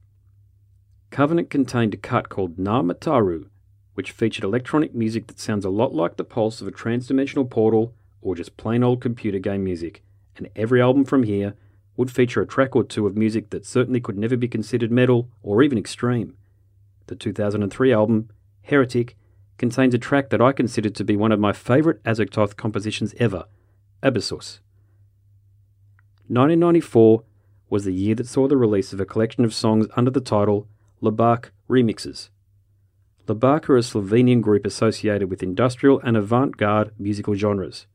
Covenant 1.15 1.49
contained 1.49 1.93
a 1.93 1.97
cut 1.97 2.27
called 2.27 2.59
Nar 2.59 2.83
Mattaru, 2.83 3.47
which 3.93 4.11
featured 4.11 4.43
electronic 4.43 4.93
music 4.93 5.27
that 5.27 5.39
sounds 5.39 5.63
a 5.63 5.69
lot 5.69 5.95
like 5.95 6.17
the 6.17 6.25
pulse 6.25 6.59
of 6.59 6.67
a 6.67 6.73
transdimensional 6.73 7.49
portal 7.49 7.93
or 8.21 8.35
just 8.35 8.57
plain 8.57 8.83
old 8.83 8.99
computer 8.99 9.39
game 9.39 9.63
music, 9.63 10.03
and 10.35 10.49
every 10.57 10.81
album 10.81 11.05
from 11.05 11.23
here 11.23 11.55
would 11.95 12.11
feature 12.11 12.41
a 12.41 12.45
track 12.45 12.75
or 12.75 12.83
two 12.83 13.07
of 13.07 13.15
music 13.15 13.51
that 13.51 13.65
certainly 13.65 14.01
could 14.01 14.17
never 14.17 14.35
be 14.35 14.49
considered 14.49 14.91
metal 14.91 15.29
or 15.41 15.63
even 15.63 15.77
extreme. 15.77 16.35
The 17.07 17.15
2003 17.15 17.93
album, 17.93 18.29
Heretic, 18.63 19.15
contains 19.57 19.93
a 19.93 19.97
track 19.97 20.31
that 20.31 20.41
I 20.41 20.51
consider 20.51 20.89
to 20.89 21.03
be 21.05 21.15
one 21.15 21.31
of 21.31 21.39
my 21.39 21.53
favourite 21.53 22.03
Azagthoth 22.03 22.57
compositions 22.57 23.15
ever, 23.19 23.45
Abyssous. 24.03 24.59
1994 26.27 27.23
was 27.69 27.85
the 27.85 27.93
year 27.93 28.15
that 28.15 28.27
saw 28.27 28.49
the 28.49 28.57
release 28.57 28.91
of 28.91 28.99
a 28.99 29.05
collection 29.05 29.45
of 29.45 29.53
songs 29.53 29.87
under 29.95 30.11
the 30.11 30.19
title 30.19 30.67
Laibach 31.01 31.51
Remixes. 31.69 32.29
Laibach 33.27 33.69
are 33.69 33.77
a 33.77 33.81
Slovenian 33.81 34.41
group 34.41 34.65
associated 34.65 35.29
with 35.29 35.43
industrial 35.43 35.99
and 35.99 36.15
avant 36.15 36.57
garde 36.57 36.91
musical 36.97 37.35
genres. 37.35 37.87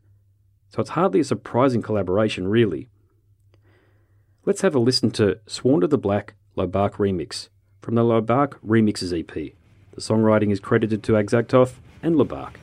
So 0.69 0.81
it's 0.81 0.91
hardly 0.91 1.21
a 1.21 1.25
surprising 1.25 1.83
collaboration, 1.83 2.49
really. 2.49 2.89
Let's 4.45 4.61
have 4.63 4.75
a 4.75 4.79
listen 4.79 5.11
to 5.13 5.39
Sworn 5.47 5.81
to 5.81 5.87
the 5.87 5.99
Black 5.99 6.35
Laibach 6.57 6.95
Remix 6.95 7.49
from 7.81 7.95
the 7.95 8.03
Laibach 8.03 8.55
Remixes 8.67 9.19
EP. 9.19 9.55
The 9.93 10.01
songwriting 10.01 10.53
is 10.53 10.61
credited 10.61 11.03
to 11.05 11.13
Azagthoth 11.13 11.75
and 12.03 12.17
Laibach. 12.17 12.55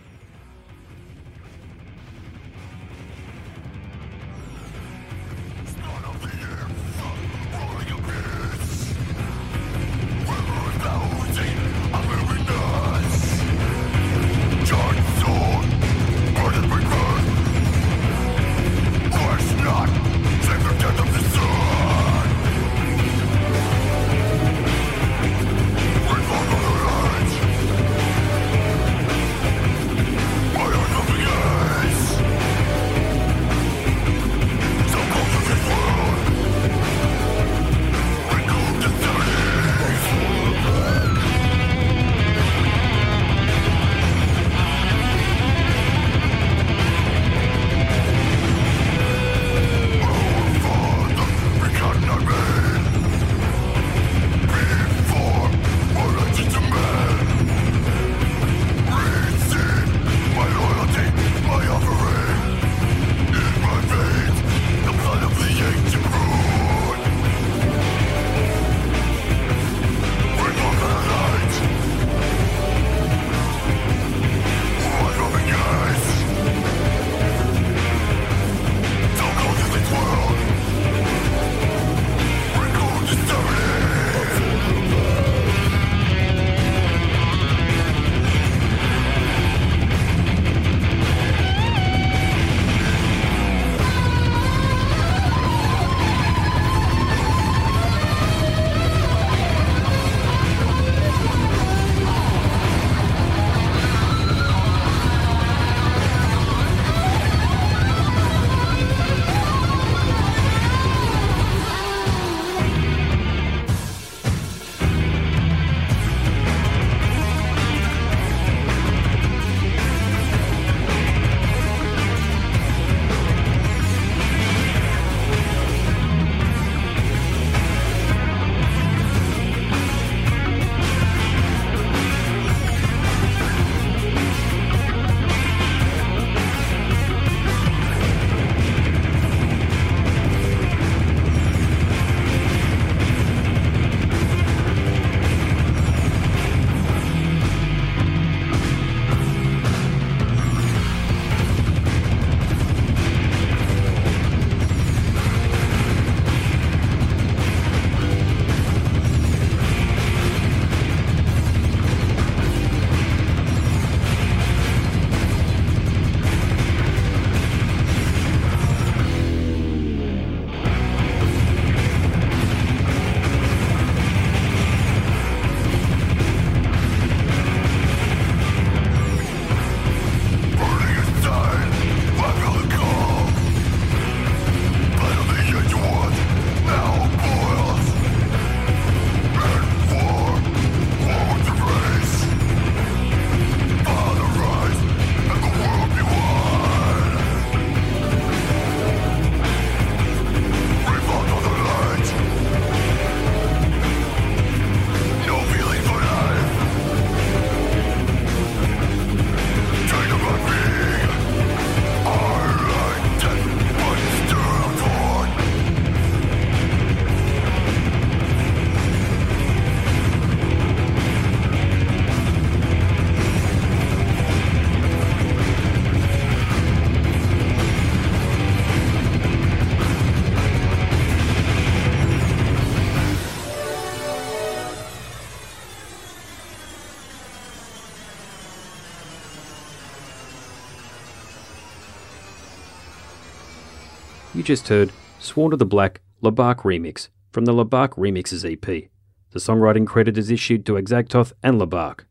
Just 244.48 244.70
heard 244.70 244.94
Sworn 245.20 245.52
to 245.52 245.58
the 245.58 245.66
Black 245.66 246.00
Laibach 246.24 246.60
Remix 246.60 247.10
from 247.34 247.44
the 247.44 247.52
Laibach 247.52 247.96
Remixes 247.98 248.50
EP. 248.50 248.90
The 249.32 249.40
songwriting 249.40 249.86
credit 249.86 250.18
is 250.18 250.32
issued 250.32 250.66
to 250.66 250.76
Azagthoth 250.76 251.34
and 251.44 251.60
Laibach. 251.60 252.06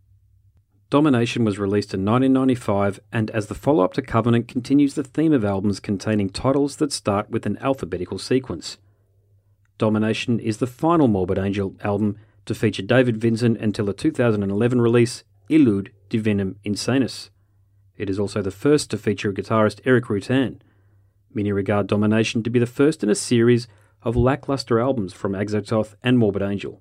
Domination 0.90 1.46
was 1.46 1.58
released 1.58 1.94
in 1.94 2.04
1995 2.04 3.00
and, 3.10 3.30
as 3.30 3.46
the 3.46 3.54
follow 3.54 3.82
up 3.82 3.94
to 3.94 4.02
Covenant, 4.02 4.48
continues 4.48 4.92
the 4.92 5.02
theme 5.02 5.32
of 5.32 5.46
albums 5.46 5.80
containing 5.80 6.28
titles 6.28 6.76
that 6.76 6.92
start 6.92 7.30
with 7.30 7.46
an 7.46 7.56
alphabetical 7.62 8.18
sequence. 8.18 8.76
Domination 9.78 10.38
is 10.38 10.58
the 10.58 10.66
final 10.66 11.08
Morbid 11.08 11.38
Angel 11.38 11.74
album 11.82 12.18
to 12.44 12.54
feature 12.54 12.82
David 12.82 13.16
Vincent 13.16 13.56
until 13.62 13.88
a 13.88 13.94
2011 13.94 14.78
release, 14.78 15.24
Illud 15.48 15.88
Divinum 16.10 16.56
Insanus. 16.66 17.30
It 17.96 18.10
is 18.10 18.18
also 18.18 18.42
the 18.42 18.50
first 18.50 18.90
to 18.90 18.98
feature 18.98 19.32
guitarist 19.32 19.80
Erik 19.86 20.04
Rutan. 20.04 20.60
Many 21.36 21.52
regard 21.52 21.86
Domination 21.86 22.42
to 22.44 22.48
be 22.48 22.58
the 22.58 22.64
first 22.64 23.02
in 23.02 23.10
a 23.10 23.14
series 23.14 23.68
of 24.00 24.16
lackluster 24.16 24.80
albums 24.80 25.12
from 25.12 25.34
Azagthoth 25.34 25.94
and 26.02 26.18
Morbid 26.18 26.40
Angel. 26.40 26.80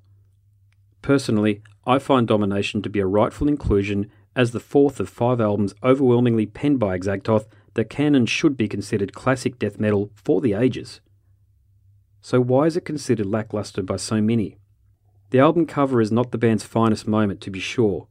Personally, 1.02 1.62
I 1.86 2.00
find 2.00 2.26
Domination 2.26 2.82
to 2.82 2.90
be 2.90 3.02
a 3.02 3.06
rightful 3.06 3.50
inclusion 3.50 4.10
as 4.34 4.52
the 4.52 4.62
fourth 4.62 5.02
of 5.02 5.10
five 5.10 5.42
albums 5.42 5.76
overwhelmingly 5.84 6.46
penned 6.46 6.80
by 6.80 6.98
Azagthoth 6.98 7.48
that 7.74 7.90
can 7.90 8.16
and 8.16 8.30
should 8.30 8.56
be 8.56 8.70
considered 8.70 9.12
classic 9.12 9.60
death 9.60 9.78
metal 9.78 10.10
for 10.16 10.40
the 10.40 10.54
ages. 10.54 11.02
So, 12.22 12.40
why 12.40 12.68
is 12.68 12.78
it 12.78 12.86
considered 12.86 13.26
lackluster 13.26 13.84
by 13.84 13.98
so 13.98 14.22
many? 14.22 14.58
The 15.32 15.40
album 15.40 15.66
cover 15.66 16.00
is 16.00 16.14
not 16.14 16.32
the 16.32 16.38
band's 16.38 16.64
finest 16.64 17.06
moment, 17.06 17.42
to 17.42 17.52
be 17.52 17.60
sure. 17.60 18.08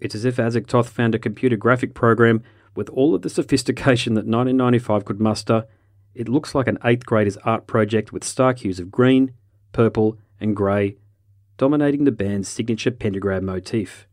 It's 0.00 0.14
as 0.14 0.24
if 0.24 0.36
Azagthoth 0.36 0.88
found 0.88 1.14
a 1.14 1.18
computer 1.18 1.56
graphic 1.56 1.92
program 1.92 2.42
with 2.74 2.88
all 2.90 3.14
of 3.14 3.22
the 3.22 3.30
sophistication 3.30 4.14
that 4.14 4.26
1995 4.26 5.04
could 5.04 5.20
muster. 5.20 5.66
It 6.14 6.28
looks 6.28 6.54
like 6.54 6.66
an 6.66 6.78
8th 6.78 7.04
grader's 7.04 7.36
art 7.38 7.66
project 7.66 8.12
with 8.12 8.24
stark 8.24 8.58
hues 8.64 8.80
of 8.80 8.90
green, 8.90 9.32
purple, 9.72 10.18
and 10.40 10.56
grey 10.56 10.96
dominating 11.58 12.04
the 12.04 12.12
band's 12.12 12.48
signature 12.48 12.90
pentagram 12.90 13.44
motif. 13.44 14.06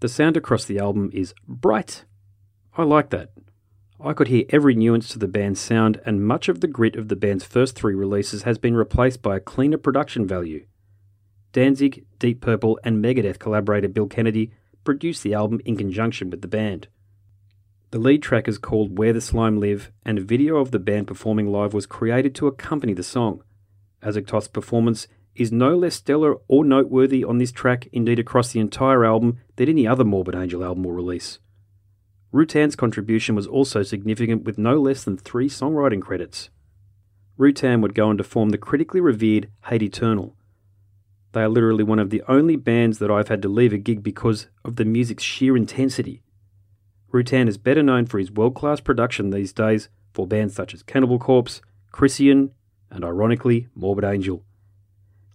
The 0.00 0.08
sound 0.08 0.36
across 0.36 0.66
the 0.66 0.78
album 0.78 1.10
is 1.14 1.32
bright. 1.48 2.04
I 2.76 2.82
like 2.82 3.10
that. 3.10 3.30
I 4.02 4.12
could 4.12 4.28
hear 4.28 4.44
every 4.50 4.74
nuance 4.74 5.08
to 5.10 5.18
the 5.18 5.28
band's 5.28 5.60
sound, 5.60 6.00
and 6.04 6.26
much 6.26 6.48
of 6.48 6.60
the 6.60 6.66
grit 6.66 6.96
of 6.96 7.08
the 7.08 7.16
band's 7.16 7.44
first 7.44 7.76
three 7.76 7.94
releases 7.94 8.42
has 8.42 8.58
been 8.58 8.74
replaced 8.74 9.22
by 9.22 9.36
a 9.36 9.40
cleaner 9.40 9.78
production 9.78 10.26
value. 10.26 10.66
Danzig, 11.52 12.04
Deep 12.18 12.40
Purple, 12.40 12.78
and 12.82 13.02
Megadeth 13.04 13.38
collaborator 13.38 13.88
Bill 13.88 14.06
Kennedy 14.06 14.50
produced 14.84 15.22
the 15.22 15.34
album 15.34 15.60
in 15.64 15.76
conjunction 15.76 16.30
with 16.30 16.40
the 16.42 16.48
band. 16.48 16.88
The 17.90 17.98
lead 17.98 18.22
track 18.22 18.46
is 18.46 18.56
called 18.56 18.98
Where 18.98 19.12
the 19.12 19.20
Slime 19.20 19.58
Live, 19.58 19.90
and 20.04 20.16
a 20.16 20.22
video 20.22 20.58
of 20.58 20.70
the 20.70 20.78
band 20.78 21.08
performing 21.08 21.50
live 21.50 21.74
was 21.74 21.86
created 21.86 22.36
to 22.36 22.46
accompany 22.46 22.94
the 22.94 23.02
song. 23.02 23.42
Azagthoth's 24.00 24.46
performance 24.46 25.08
is 25.34 25.50
no 25.50 25.76
less 25.76 25.96
stellar 25.96 26.36
or 26.46 26.64
noteworthy 26.64 27.24
on 27.24 27.38
this 27.38 27.50
track, 27.50 27.88
indeed 27.92 28.20
across 28.20 28.52
the 28.52 28.60
entire 28.60 29.04
album, 29.04 29.38
than 29.56 29.68
any 29.68 29.88
other 29.88 30.04
Morbid 30.04 30.36
Angel 30.36 30.62
album 30.62 30.86
or 30.86 30.94
release. 30.94 31.40
Rutan's 32.32 32.76
contribution 32.76 33.34
was 33.34 33.48
also 33.48 33.82
significant 33.82 34.44
with 34.44 34.56
no 34.56 34.80
less 34.80 35.02
than 35.02 35.16
three 35.16 35.48
songwriting 35.48 36.00
credits. 36.00 36.48
Rutan 37.40 37.82
would 37.82 37.96
go 37.96 38.08
on 38.08 38.18
to 38.18 38.22
form 38.22 38.50
the 38.50 38.58
critically 38.58 39.00
revered 39.00 39.50
Hate 39.64 39.82
Eternal. 39.82 40.36
They 41.32 41.42
are 41.42 41.48
literally 41.48 41.82
one 41.82 41.98
of 41.98 42.10
the 42.10 42.22
only 42.28 42.54
bands 42.54 43.00
that 43.00 43.10
I've 43.10 43.28
had 43.28 43.42
to 43.42 43.48
leave 43.48 43.72
a 43.72 43.78
gig 43.78 44.04
because 44.04 44.46
of 44.64 44.76
the 44.76 44.84
music's 44.84 45.24
sheer 45.24 45.56
intensity. 45.56 46.22
Rutan 47.12 47.48
is 47.48 47.58
better 47.58 47.82
known 47.82 48.06
for 48.06 48.18
his 48.18 48.30
world 48.30 48.54
class 48.54 48.80
production 48.80 49.30
these 49.30 49.52
days 49.52 49.88
for 50.12 50.26
bands 50.26 50.54
such 50.54 50.74
as 50.74 50.82
Cannibal 50.82 51.18
Corpse, 51.18 51.60
Krisiun, 51.92 52.50
and 52.90 53.04
ironically, 53.04 53.68
Morbid 53.74 54.04
Angel. 54.04 54.44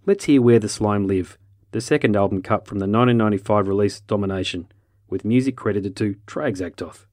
Let's 0.06 0.26
hear 0.26 0.42
Where 0.42 0.60
the 0.60 0.70
Slime 0.70 1.08
Live, 1.08 1.38
the 1.72 1.82
second 1.82 2.16
album 2.16 2.42
cut 2.42 2.66
from 2.66 2.80
the 2.80 2.84
1995 2.84 3.68
release 3.68 4.00
Domination, 4.00 4.68
with 5.10 5.26
music 5.26 5.58
credited 5.58 5.96
to 5.98 6.16
Trey 6.26 6.52
Azagthoth. 6.52 7.06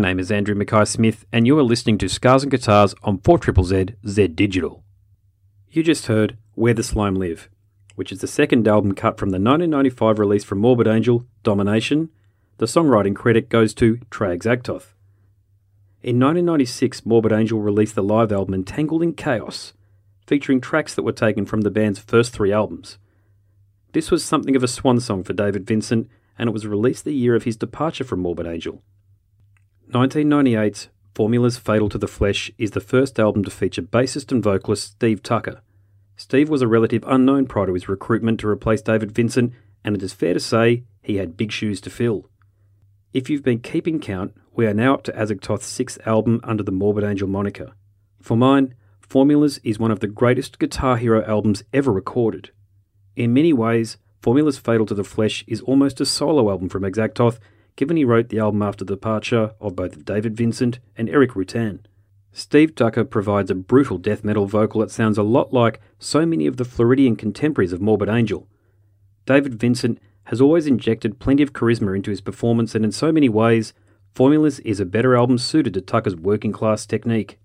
My 0.00 0.08
name 0.08 0.18
is 0.18 0.32
Andrew 0.32 0.54
Mackay 0.54 0.86
Smith, 0.86 1.26
and 1.30 1.46
you 1.46 1.58
are 1.58 1.62
listening 1.62 1.98
to 1.98 2.08
Scars 2.08 2.42
and 2.42 2.50
Guitars 2.50 2.94
on 3.02 3.18
4ZZZ 3.18 3.96
Z 4.08 4.28
Digital. 4.28 4.82
You 5.68 5.82
just 5.82 6.06
heard 6.06 6.38
Where 6.54 6.72
the 6.72 6.82
Slime 6.82 7.16
Live, 7.16 7.50
which 7.96 8.10
is 8.10 8.22
the 8.22 8.26
second 8.26 8.66
album 8.66 8.94
cut 8.94 9.18
from 9.18 9.28
the 9.28 9.34
1995 9.34 10.18
release 10.18 10.42
from 10.42 10.58
Morbid 10.58 10.86
Angel, 10.86 11.26
Domination. 11.42 12.08
The 12.56 12.64
songwriting 12.64 13.14
credit 13.14 13.50
goes 13.50 13.74
to 13.74 13.98
Trey 14.08 14.38
Azagthoth. 14.38 14.94
In 16.02 16.18
1996, 16.18 17.04
Morbid 17.04 17.32
Angel 17.32 17.60
released 17.60 17.94
the 17.94 18.02
live 18.02 18.32
album 18.32 18.54
Entangled 18.54 19.02
in 19.02 19.12
Chaos, 19.12 19.74
featuring 20.26 20.62
tracks 20.62 20.94
that 20.94 21.02
were 21.02 21.12
taken 21.12 21.44
from 21.44 21.60
the 21.60 21.70
band's 21.70 21.98
first 21.98 22.32
three 22.32 22.54
albums. 22.54 22.96
This 23.92 24.10
was 24.10 24.24
something 24.24 24.56
of 24.56 24.64
a 24.64 24.66
swan 24.66 24.98
song 24.98 25.24
for 25.24 25.34
David 25.34 25.66
Vincent, 25.66 26.08
and 26.38 26.48
it 26.48 26.54
was 26.54 26.66
released 26.66 27.04
the 27.04 27.12
year 27.12 27.34
of 27.34 27.44
his 27.44 27.58
departure 27.58 28.04
from 28.04 28.20
Morbid 28.20 28.46
Angel. 28.46 28.82
1998's 29.90 30.88
Formula's 31.16 31.58
Fatal 31.58 31.88
to 31.88 31.98
the 31.98 32.06
Flesh 32.06 32.48
is 32.58 32.70
the 32.70 32.80
first 32.80 33.18
album 33.18 33.42
to 33.42 33.50
feature 33.50 33.82
bassist 33.82 34.30
and 34.30 34.40
vocalist 34.40 34.92
Steve 34.92 35.20
Tucker. 35.20 35.62
Steve 36.16 36.48
was 36.48 36.62
a 36.62 36.68
relative 36.68 37.02
unknown 37.08 37.46
prior 37.46 37.66
to 37.66 37.74
his 37.74 37.88
recruitment 37.88 38.38
to 38.38 38.48
replace 38.48 38.82
David 38.82 39.10
Vincent, 39.10 39.52
and 39.82 39.96
it 39.96 40.02
is 40.02 40.12
fair 40.12 40.32
to 40.32 40.38
say 40.38 40.84
he 41.02 41.16
had 41.16 41.36
big 41.36 41.50
shoes 41.50 41.80
to 41.80 41.90
fill. 41.90 42.28
If 43.12 43.28
you've 43.28 43.42
been 43.42 43.58
keeping 43.58 43.98
count, 43.98 44.32
we 44.54 44.64
are 44.66 44.74
now 44.74 44.94
up 44.94 45.02
to 45.04 45.12
Azagthoth's 45.12 45.66
sixth 45.66 45.98
album 46.06 46.40
under 46.44 46.62
the 46.62 46.70
Morbid 46.70 47.02
Angel 47.02 47.26
moniker. 47.26 47.72
For 48.22 48.36
mine, 48.36 48.74
Formulas 49.00 49.58
is 49.64 49.80
one 49.80 49.90
of 49.90 49.98
the 49.98 50.06
greatest 50.06 50.60
Guitar 50.60 50.98
Hero 50.98 51.24
albums 51.24 51.64
ever 51.72 51.90
recorded. 51.90 52.52
In 53.16 53.34
many 53.34 53.52
ways, 53.52 53.96
Formula's 54.22 54.58
Fatal 54.58 54.86
to 54.86 54.94
the 54.94 55.02
Flesh 55.02 55.42
is 55.48 55.62
almost 55.62 56.00
a 56.00 56.06
solo 56.06 56.48
album 56.48 56.68
from 56.68 56.84
Azagthoth 56.84 57.40
given 57.76 57.96
he 57.96 58.04
wrote 58.04 58.28
the 58.28 58.38
album 58.38 58.62
after 58.62 58.84
the 58.84 58.94
departure 58.94 59.52
of 59.60 59.76
both 59.76 60.04
David 60.04 60.36
Vincent 60.36 60.78
and 60.96 61.08
Erik 61.08 61.32
Rutan. 61.32 61.80
Steve 62.32 62.74
Tucker 62.74 63.04
provides 63.04 63.50
a 63.50 63.54
brutal 63.54 63.98
death 63.98 64.22
metal 64.22 64.46
vocal 64.46 64.80
that 64.80 64.90
sounds 64.90 65.18
a 65.18 65.22
lot 65.22 65.52
like 65.52 65.80
so 65.98 66.24
many 66.24 66.46
of 66.46 66.56
the 66.56 66.64
Floridian 66.64 67.16
contemporaries 67.16 67.72
of 67.72 67.80
Morbid 67.80 68.08
Angel. 68.08 68.46
David 69.26 69.54
Vincent 69.54 69.98
has 70.24 70.40
always 70.40 70.66
injected 70.66 71.18
plenty 71.18 71.42
of 71.42 71.52
charisma 71.52 71.96
into 71.96 72.10
his 72.10 72.20
performance, 72.20 72.74
and 72.74 72.84
in 72.84 72.92
so 72.92 73.10
many 73.10 73.28
ways, 73.28 73.72
Formulas 74.14 74.58
is 74.60 74.80
a 74.80 74.84
better 74.84 75.16
album 75.16 75.38
suited 75.38 75.74
to 75.74 75.80
Tucker's 75.80 76.16
working 76.16 76.52
class 76.52 76.84
technique. 76.84 77.38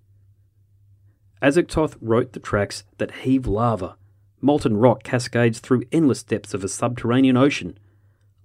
Azagthoth 1.41 1.95
wrote 2.01 2.33
the 2.33 2.39
tracks 2.39 2.83
that 2.97 3.17
heave 3.23 3.47
lava. 3.47 3.97
Molten 4.41 4.77
rock 4.77 5.03
cascades 5.03 5.59
through 5.59 5.83
endless 5.91 6.23
depths 6.23 6.53
of 6.53 6.63
a 6.63 6.67
subterranean 6.67 7.37
ocean, 7.37 7.77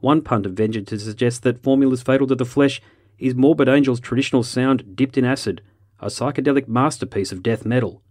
one 0.01 0.22
pundit 0.22 0.53
ventured 0.53 0.86
to 0.88 0.98
suggest 0.98 1.42
that 1.42 1.62
Formula's 1.62 2.03
Fatal 2.03 2.26
to 2.26 2.34
the 2.34 2.44
Flesh 2.44 2.80
is 3.18 3.34
Morbid 3.34 3.68
Angel's 3.68 4.01
traditional 4.01 4.42
sound 4.42 4.96
dipped 4.96 5.18
in 5.18 5.24
acid, 5.24 5.62
a 6.01 6.07
psychedelic 6.07 6.66
masterpiece 6.66 7.32
of 7.32 7.42
death 7.42 7.66
metal. 7.66 8.03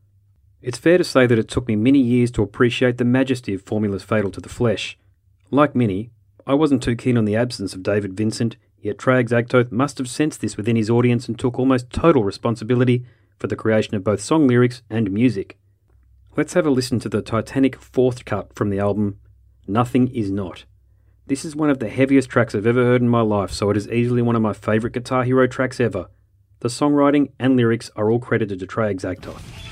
It's 0.62 0.78
fair 0.78 0.98
to 0.98 1.04
say 1.04 1.26
that 1.26 1.40
it 1.40 1.48
took 1.48 1.68
me 1.68 1.76
many 1.76 2.00
years 2.00 2.32
to 2.32 2.44
appreciate 2.44 2.98
the 2.98 3.06
majesty 3.06 3.54
of 3.54 3.62
Formula's 3.62 4.04
Fatal 4.04 4.30
to 4.32 4.42
the 4.42 4.50
Flesh. 4.50 4.98
Like 5.52 5.74
many, 5.74 6.12
I 6.46 6.54
wasn't 6.54 6.84
too 6.84 6.96
keen 6.96 7.18
on 7.18 7.26
the 7.26 7.36
absence 7.36 7.74
of 7.74 7.84
David 7.84 8.16
Vincent, 8.16 8.58
yet 8.82 8.98
Trey 8.98 9.24
Azagthoth 9.24 9.72
must 9.72 9.98
have 9.98 10.10
sensed 10.10 10.42
this 10.42 10.58
within 10.58 10.76
his 10.76 10.90
audience 10.90 11.28
and 11.28 11.40
took 11.40 11.58
almost 11.58 11.90
total 11.90 12.24
responsibility 12.24 13.06
for 13.38 13.48
the 13.48 13.56
creation 13.56 13.96
of 13.96 14.04
both 14.04 14.22
song 14.22 14.48
lyrics 14.48 14.82
and 14.90 15.12
music. 15.12 15.58
Let's 16.36 16.54
have 16.54 16.66
a 16.66 16.70
listen 16.70 17.00
to 17.00 17.10
the 17.10 17.22
Titanic 17.22 17.76
fourth 17.78 18.26
cut 18.26 18.54
from 18.54 18.70
the 18.70 18.80
album 18.80 19.20
Nothing 19.68 20.08
Is 20.10 20.30
Not. 20.30 20.66
This 21.30 21.46
is 21.46 21.56
one 21.56 21.70
of 21.70 21.78
the 21.78 21.90
heaviest 21.90 22.28
tracks 22.28 22.56
I've 22.56 22.66
ever 22.66 22.84
heard 22.84 23.04
in 23.04 23.08
my 23.08 23.22
life, 23.22 23.52
so 23.52 23.70
it 23.70 23.78
is 23.78 23.88
easily 23.90 24.24
one 24.24 24.36
of 24.36 24.42
my 24.42 24.52
favourite 24.52 24.96
Guitar 24.96 25.24
Hero 25.24 25.46
tracks 25.46 25.80
ever. 25.80 26.08
The 26.62 26.70
songwriting 26.70 27.34
and 27.38 27.56
lyrics 27.56 27.92
are 27.96 28.10
all 28.10 28.18
credited 28.18 28.58
to 28.58 28.66
Trey 28.66 28.92
Azagthoth. 28.92 29.69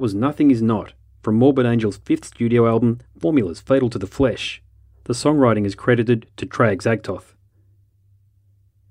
Was 0.00 0.14
Nothing 0.14 0.50
Is 0.50 0.62
Not 0.62 0.94
from 1.22 1.34
Morbid 1.34 1.66
Angel's 1.66 1.98
fifth 1.98 2.24
studio 2.24 2.66
album, 2.66 3.00
Formulas 3.20 3.60
Fatal 3.60 3.90
to 3.90 3.98
the 3.98 4.06
Flesh. 4.06 4.62
The 5.04 5.12
songwriting 5.12 5.66
is 5.66 5.74
credited 5.74 6.26
to 6.38 6.46
Trey 6.46 6.74
Azagthoth. 6.74 7.34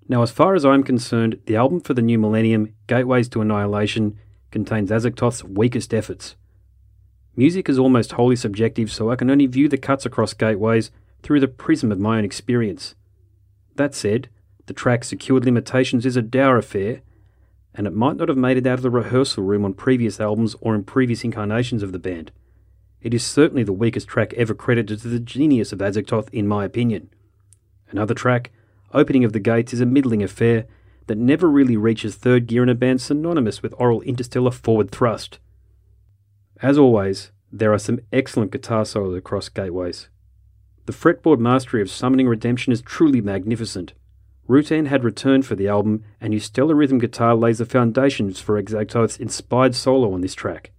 Now, 0.08 0.22
as 0.22 0.30
far 0.30 0.54
as 0.54 0.64
I'm 0.64 0.84
concerned, 0.84 1.40
the 1.48 1.56
album 1.56 1.82
for 1.82 1.96
the 1.96 2.04
new 2.04 2.20
millennium, 2.20 2.76
Gateways 2.86 3.28
to 3.30 3.42
Annihilation, 3.42 4.20
contains 4.52 4.92
Azagthoth's 4.92 5.44
weakest 5.44 5.96
efforts. 5.96 6.36
Music 7.36 7.68
is 7.70 7.80
almost 7.80 8.12
wholly 8.12 8.36
subjective, 8.36 8.92
so 8.92 9.10
I 9.10 9.16
can 9.16 9.32
only 9.32 9.48
view 9.48 9.68
the 9.68 9.80
cuts 9.80 10.06
across 10.06 10.34
Gateways 10.34 10.92
through 11.24 11.40
the 11.40 11.48
prism 11.48 11.92
of 11.92 12.00
my 12.00 12.20
own 12.20 12.24
experience. 12.24 12.94
That 13.78 13.96
said, 13.96 14.30
the 14.68 14.74
track 14.74 15.04
Secured 15.04 15.46
Limitations 15.46 16.06
is 16.06 16.16
a 16.16 16.22
dour 16.22 16.58
affair, 16.58 17.02
and 17.74 17.88
it 17.88 17.94
might 17.94 18.18
not 18.18 18.30
have 18.30 18.38
made 18.38 18.58
it 18.58 18.68
out 18.68 18.80
of 18.80 18.82
the 18.82 18.90
rehearsal 18.90 19.44
room 19.44 19.64
on 19.64 19.74
previous 19.74 20.20
albums 20.20 20.56
or 20.62 20.76
in 20.76 20.84
previous 20.84 21.24
incarnations 21.24 21.84
of 21.84 21.92
the 21.92 22.00
band. 22.00 22.32
It 23.02 23.14
is 23.14 23.24
certainly 23.24 23.64
the 23.64 23.74
weakest 23.74 24.08
track 24.08 24.34
ever 24.34 24.54
credited 24.54 25.00
to 25.02 25.08
the 25.08 25.20
genius 25.20 25.72
of 25.72 25.80
Azagthoth, 25.80 26.30
in 26.34 26.48
my 26.48 26.66
opinion. 26.66 27.10
Another 27.92 28.14
track, 28.14 28.52
Opening 28.94 29.24
of 29.24 29.34
the 29.34 29.40
Gates, 29.40 29.74
is 29.74 29.82
a 29.82 29.86
middling 29.86 30.22
affair 30.22 30.66
that 31.08 31.18
never 31.18 31.50
really 31.50 31.78
reaches 31.78 32.16
third 32.16 32.46
gear 32.46 32.62
in 32.62 32.70
a 32.70 32.76
band 32.76 33.02
synonymous 33.02 33.64
with 33.64 33.74
aural 33.78 34.02
interstellar 34.02 34.52
forward 34.52 34.92
thrust. 34.92 35.40
As 36.62 36.78
always, 36.78 37.32
there 37.52 37.74
are 37.74 37.80
some 37.80 38.00
excellent 38.12 38.52
guitar 38.52 38.86
solos 38.86 39.18
across 39.18 39.50
Gateways. 39.50 40.10
The 40.86 40.94
fretboard 40.94 41.40
mastery 41.40 41.82
of 41.82 41.90
Summoning 41.90 42.28
Redemption 42.28 42.74
is 42.74 42.82
truly 42.82 43.22
magnificent. 43.22 43.94
Rutan 44.50 44.88
had 44.88 45.04
returned 45.04 45.46
for 45.46 45.54
the 45.54 45.68
album, 45.68 46.04
and 46.20 46.34
his 46.34 46.46
stellar 46.46 46.74
rhythm 46.74 46.98
guitar 46.98 47.36
lays 47.36 47.60
the 47.60 47.66
foundations 47.66 48.40
for 48.40 48.60
Azagthoth's 48.60 49.18
inspired 49.18 49.76
solo 49.76 50.12
on 50.12 50.22
this 50.22 50.34
track. 50.34 50.72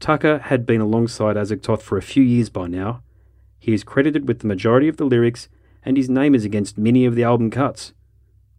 Tucker 0.00 0.38
had 0.38 0.66
been 0.66 0.82
alongside 0.82 1.36
Azagthoth 1.36 1.80
for 1.80 1.96
a 1.96 2.02
few 2.02 2.22
years 2.22 2.50
by 2.50 2.66
now. 2.66 3.02
He 3.58 3.72
is 3.72 3.84
credited 3.84 4.28
with 4.28 4.40
the 4.40 4.46
majority 4.46 4.86
of 4.86 4.98
the 4.98 5.06
lyrics, 5.06 5.48
and 5.82 5.96
his 5.96 6.10
name 6.10 6.34
is 6.34 6.44
against 6.44 6.76
many 6.76 7.06
of 7.06 7.14
the 7.14 7.24
album 7.24 7.50
cuts. 7.50 7.94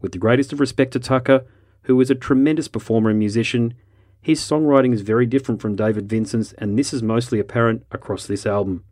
With 0.01 0.11
the 0.11 0.17
greatest 0.17 0.51
of 0.51 0.59
respect 0.59 0.93
to 0.93 0.99
Tucker, 0.99 1.45
who 1.83 2.01
is 2.01 2.09
a 2.09 2.15
tremendous 2.15 2.67
performer 2.67 3.11
and 3.11 3.19
musician, 3.19 3.75
his 4.19 4.39
songwriting 4.39 4.93
is 4.93 5.01
very 5.01 5.27
different 5.27 5.61
from 5.61 5.75
David 5.75 6.09
Vincent's, 6.09 6.53
and 6.53 6.79
this 6.79 6.93
is 6.93 7.03
mostly 7.03 7.39
apparent 7.39 7.85
across 7.91 8.25
this 8.25 8.47
album. 8.47 8.83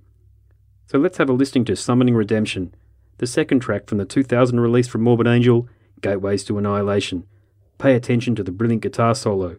So 0.86 1.00
let's 1.00 1.18
have 1.18 1.30
a 1.30 1.34
listening 1.34 1.66
to 1.66 1.76
Summoning 1.76 2.16
Redemption, 2.16 2.76
the 3.22 3.28
second 3.28 3.60
track 3.60 3.86
from 3.86 4.00
the 4.00 4.06
2000 4.06 4.60
release 4.60 4.88
from 4.88 5.04
Morbid 5.04 5.28
Angel, 5.28 5.70
Gateways 6.02 6.44
to 6.46 6.58
Annihilation. 6.58 7.28
Pay 7.78 7.94
attention 7.94 8.34
to 8.34 8.44
the 8.44 8.52
brilliant 8.52 8.82
guitar 8.82 9.14
solo. 9.14 9.58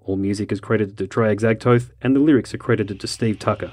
All 0.00 0.18
music 0.18 0.52
is 0.52 0.60
credited 0.60 0.98
to 0.98 1.06
Trey 1.06 1.34
Azagthoth, 1.34 1.92
and 2.02 2.14
the 2.14 2.20
lyrics 2.20 2.52
are 2.52 2.58
credited 2.58 3.00
to 3.00 3.06
Steve 3.06 3.38
Tucker. 3.38 3.72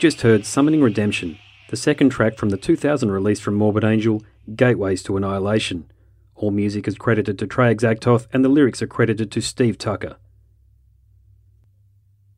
Just 0.00 0.22
heard 0.22 0.46
Summoning 0.46 0.80
Redemption, 0.80 1.38
the 1.68 1.76
second 1.76 2.08
track 2.08 2.38
from 2.38 2.48
the 2.48 2.56
2000 2.56 3.10
release 3.10 3.38
from 3.38 3.52
Morbid 3.56 3.84
Angel, 3.84 4.22
Gateways 4.56 5.02
to 5.02 5.18
Annihilation. 5.18 5.92
All 6.34 6.50
music 6.50 6.88
is 6.88 6.96
credited 6.96 7.38
to 7.38 7.46
Trey 7.46 7.74
Azagthoth 7.74 8.26
and 8.32 8.42
the 8.42 8.48
lyrics 8.48 8.80
are 8.80 8.86
credited 8.86 9.30
to 9.30 9.42
Steve 9.42 9.76
Tucker. 9.76 10.16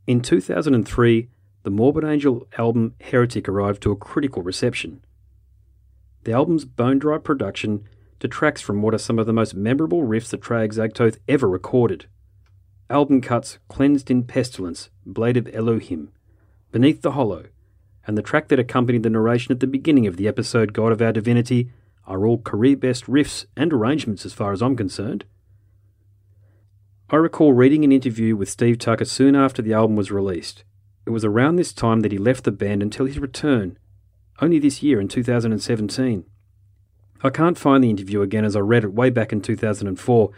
In 0.08 0.20
2003, 0.22 1.28
the 1.62 1.70
Morbid 1.70 2.02
Angel 2.02 2.48
album 2.58 2.96
Heretic 3.00 3.48
arrived 3.48 3.80
to 3.84 3.92
a 3.92 3.96
critical 3.96 4.42
reception. 4.42 5.04
The 6.24 6.32
album's 6.32 6.64
bone 6.64 6.98
dry 6.98 7.18
production 7.18 7.84
detracts 8.18 8.60
from 8.60 8.82
what 8.82 8.92
are 8.92 8.98
some 8.98 9.20
of 9.20 9.26
the 9.26 9.32
most 9.32 9.54
memorable 9.54 10.02
riffs 10.02 10.30
that 10.30 10.42
Trey 10.42 10.66
Azagthoth 10.66 11.18
ever 11.28 11.48
recorded. 11.48 12.06
Album 12.90 13.20
cuts 13.20 13.60
Cleansed 13.68 14.10
in 14.10 14.24
Pestilence, 14.24 14.90
Blade 15.06 15.36
of 15.36 15.48
Elohim, 15.54 16.10
Beneath 16.72 17.02
the 17.02 17.12
Hollow, 17.12 17.44
and 18.06 18.18
the 18.18 18.22
track 18.22 18.48
that 18.48 18.58
accompanied 18.58 19.02
the 19.02 19.10
narration 19.10 19.52
at 19.52 19.60
the 19.60 19.66
beginning 19.66 20.06
of 20.06 20.16
the 20.16 20.28
episode 20.28 20.72
God 20.72 20.92
of 20.92 21.00
Our 21.00 21.12
Divinity 21.12 21.70
are 22.06 22.26
all 22.26 22.38
career 22.38 22.76
best 22.76 23.06
riffs 23.06 23.46
and 23.56 23.72
arrangements 23.72 24.26
as 24.26 24.32
far 24.32 24.52
as 24.52 24.62
I'm 24.62 24.76
concerned. 24.76 25.24
I 27.10 27.16
recall 27.16 27.52
reading 27.52 27.84
an 27.84 27.92
interview 27.92 28.34
with 28.34 28.48
Steve 28.48 28.78
Tucker 28.78 29.04
soon 29.04 29.36
after 29.36 29.60
the 29.62 29.74
album 29.74 29.96
was 29.96 30.10
released. 30.10 30.64
It 31.06 31.10
was 31.10 31.24
around 31.24 31.56
this 31.56 31.72
time 31.72 32.00
that 32.00 32.12
he 32.12 32.18
left 32.18 32.44
the 32.44 32.52
band 32.52 32.82
until 32.82 33.06
his 33.06 33.18
return, 33.18 33.78
only 34.40 34.58
this 34.58 34.82
year 34.82 35.00
in 35.00 35.08
2017. 35.08 36.24
I 37.24 37.30
can't 37.30 37.58
find 37.58 37.84
the 37.84 37.90
interview 37.90 38.22
again 38.22 38.44
as 38.44 38.56
I 38.56 38.60
read 38.60 38.84
it 38.84 38.94
way 38.94 39.10
back 39.10 39.32
in 39.32 39.40
2004. 39.40 40.30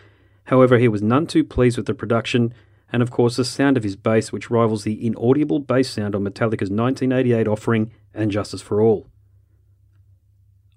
However, 0.44 0.78
he 0.78 0.88
was 0.88 1.00
none 1.00 1.26
too 1.26 1.44
pleased 1.44 1.76
with 1.76 1.86
the 1.86 1.94
production 1.94 2.52
and 2.94 3.02
of 3.02 3.10
course 3.10 3.34
the 3.34 3.44
sound 3.44 3.76
of 3.76 3.82
his 3.82 3.96
bass, 3.96 4.30
which 4.30 4.50
rivals 4.50 4.84
the 4.84 5.04
inaudible 5.04 5.58
bass 5.58 5.90
sound 5.90 6.14
on 6.14 6.22
Metallica's 6.22 6.70
1988 6.70 7.48
offering 7.48 7.90
And 8.14 8.30
Justice 8.30 8.62
for 8.62 8.80
All. 8.80 9.08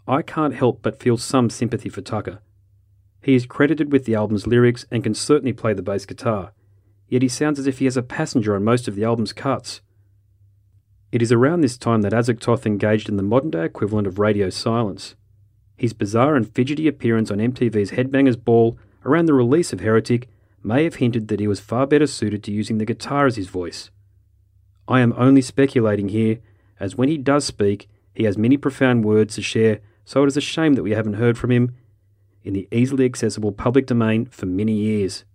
I 0.07 0.23
can't 0.23 0.55
help 0.55 0.81
but 0.81 0.99
feel 0.99 1.17
some 1.17 1.51
sympathy 1.51 1.89
for 1.89 2.01
Tucker. 2.01 2.39
He 3.21 3.35
is 3.35 3.45
credited 3.45 3.91
with 3.91 4.05
the 4.05 4.15
album's 4.15 4.47
lyrics 4.47 4.83
and 4.89 5.03
can 5.03 5.13
certainly 5.13 5.53
play 5.53 5.73
the 5.73 5.83
bass 5.83 6.07
guitar, 6.07 6.53
yet 7.07 7.21
he 7.21 7.27
sounds 7.27 7.59
as 7.59 7.67
if 7.67 7.77
he 7.77 7.85
has 7.85 7.97
a 7.97 8.01
passenger 8.01 8.55
on 8.55 8.63
most 8.63 8.87
of 8.87 8.95
the 8.95 9.03
album's 9.03 9.31
cuts. 9.31 9.81
It 11.11 11.21
is 11.21 11.31
around 11.31 11.61
this 11.61 11.77
time 11.77 12.01
that 12.01 12.13
Azagthoth 12.13 12.65
engaged 12.65 13.09
in 13.09 13.17
the 13.17 13.21
modern 13.21 13.51
day 13.51 13.65
equivalent 13.65 14.07
of 14.07 14.17
radio 14.17 14.49
silence. 14.49 15.13
His 15.75 15.93
bizarre 15.93 16.35
and 16.35 16.51
fidgety 16.51 16.87
appearance 16.87 17.29
on 17.29 17.37
MTV's 17.37 17.91
Headbangers 17.91 18.43
Ball 18.43 18.75
around 19.05 19.27
the 19.27 19.35
release 19.35 19.71
of 19.71 19.81
Heretic 19.81 20.27
may 20.63 20.83
have 20.83 20.95
hinted 20.95 21.27
that 21.27 21.39
he 21.39 21.47
was 21.47 21.59
far 21.59 21.87
better 21.87 22.07
suited 22.07 22.43
to 22.43 22.51
using 22.51 22.77
the 22.77 22.85
guitar 22.85 23.25
as 23.25 23.35
his 23.35 23.47
voice. 23.47 23.89
I 24.87 25.01
am 25.01 25.13
only 25.17 25.41
speculating 25.41 26.09
here, 26.09 26.39
as 26.79 26.95
when 26.95 27.09
he 27.09 27.17
does 27.17 27.45
speak, 27.45 27.89
he 28.13 28.23
has 28.23 28.37
many 28.37 28.57
profound 28.57 29.05
words 29.05 29.35
to 29.35 29.41
share, 29.41 29.79
so 30.05 30.23
it 30.23 30.27
is 30.27 30.37
a 30.37 30.41
shame 30.41 30.73
that 30.73 30.83
we 30.83 30.91
haven't 30.91 31.13
heard 31.13 31.37
from 31.37 31.51
him 31.51 31.75
in 32.43 32.53
the 32.53 32.67
easily 32.71 33.05
accessible 33.05 33.51
public 33.51 33.85
domain 33.85 34.25
for 34.25 34.45
many 34.45 34.73
years. 34.73 35.25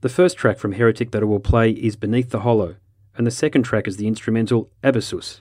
The 0.00 0.08
first 0.08 0.36
track 0.36 0.58
from 0.58 0.72
Heretic 0.72 1.10
that 1.12 1.22
I 1.22 1.26
will 1.26 1.40
play 1.40 1.70
is 1.70 1.96
Beneath 1.96 2.30
the 2.30 2.40
Hollow, 2.40 2.76
and 3.16 3.26
the 3.26 3.30
second 3.30 3.62
track 3.62 3.86
is 3.86 3.96
the 3.96 4.06
instrumental 4.06 4.70
Abyssous. 4.82 5.40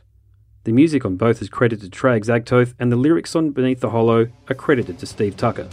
The 0.66 0.72
music 0.72 1.06
on 1.06 1.18
both 1.18 1.42
is 1.42 1.50
credited 1.50 1.84
to 1.84 1.90
Trey 1.90 2.20
Azagthoth, 2.20 2.74
and 2.80 2.92
the 2.92 2.98
lyrics 2.98 3.36
on 3.36 3.52
Beneath 3.52 3.80
the 3.80 3.90
Hollow 3.90 4.28
are 4.50 4.56
credited 4.56 5.00
to 5.00 5.06
Steve 5.06 5.36
Tucker. 5.36 5.68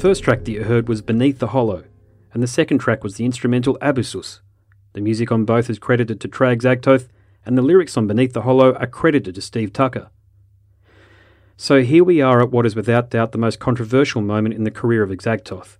First 0.00 0.24
track 0.24 0.44
that 0.44 0.50
you 0.50 0.64
heard 0.64 0.88
was 0.88 1.02
Beneath 1.02 1.40
the 1.40 1.48
Hollow, 1.48 1.84
and 2.32 2.42
the 2.42 2.46
second 2.46 2.78
track 2.78 3.04
was 3.04 3.16
the 3.16 3.26
instrumental 3.26 3.76
Abyssous. 3.82 4.40
The 4.94 5.02
music 5.02 5.30
on 5.30 5.44
both 5.44 5.68
is 5.68 5.78
credited 5.78 6.22
to 6.22 6.28
Trey 6.28 6.56
Azagthoth, 6.56 7.08
and 7.44 7.58
the 7.58 7.60
lyrics 7.60 7.98
on 7.98 8.06
Beneath 8.06 8.32
the 8.32 8.40
Hollow 8.40 8.72
are 8.76 8.86
credited 8.86 9.34
to 9.34 9.42
Steve 9.42 9.74
Tucker. 9.74 10.08
So 11.58 11.82
here 11.82 12.02
we 12.02 12.22
are 12.22 12.40
at 12.40 12.50
what 12.50 12.64
is 12.64 12.74
without 12.74 13.10
doubt 13.10 13.32
the 13.32 13.36
most 13.36 13.58
controversial 13.58 14.22
moment 14.22 14.54
in 14.54 14.64
the 14.64 14.70
career 14.70 15.02
of 15.02 15.10
Azagthoth. 15.10 15.76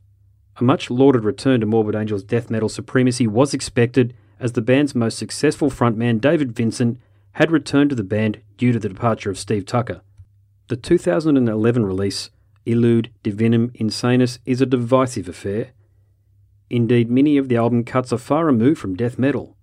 A 0.59 0.65
much 0.65 0.91
lauded 0.91 1.25
return 1.25 1.61
to 1.61 1.67
Morbid 1.67 1.97
Angel's 1.97 2.23
death 2.23 2.51
metal 2.51 2.69
supremacy 2.69 3.27
was 3.27 3.55
expected 3.55 4.15
as 4.39 4.53
the 4.53 4.61
band's 4.61 4.95
most 4.95 5.17
successful 5.17 5.71
frontman 5.71 6.21
David 6.21 6.53
Vincent 6.53 7.01
had 7.33 7.51
returned 7.51 7.89
to 7.89 7.97
the 7.97 8.05
band 8.05 8.43
due 8.59 8.73
to 8.73 8.79
the 8.79 8.91
departure 8.91 9.31
of 9.31 9.39
Steve 9.39 9.65
Tucker. 9.65 10.03
The 10.69 10.77
2011 10.77 11.87
release, 11.87 12.29
Illud 12.67 13.11
Divinum 13.25 13.71
Insanus, 13.77 14.39
is 14.45 14.61
a 14.61 14.67
divisive 14.67 15.29
affair. 15.29 15.71
Indeed, 16.69 17.11
many 17.11 17.37
of 17.37 17.49
the 17.49 17.57
album 17.57 17.85
cuts 17.85 18.13
are 18.13 18.19
far 18.19 18.47
removed 18.47 18.81
from 18.81 18.95
death 18.95 19.19
metal. 19.19 19.57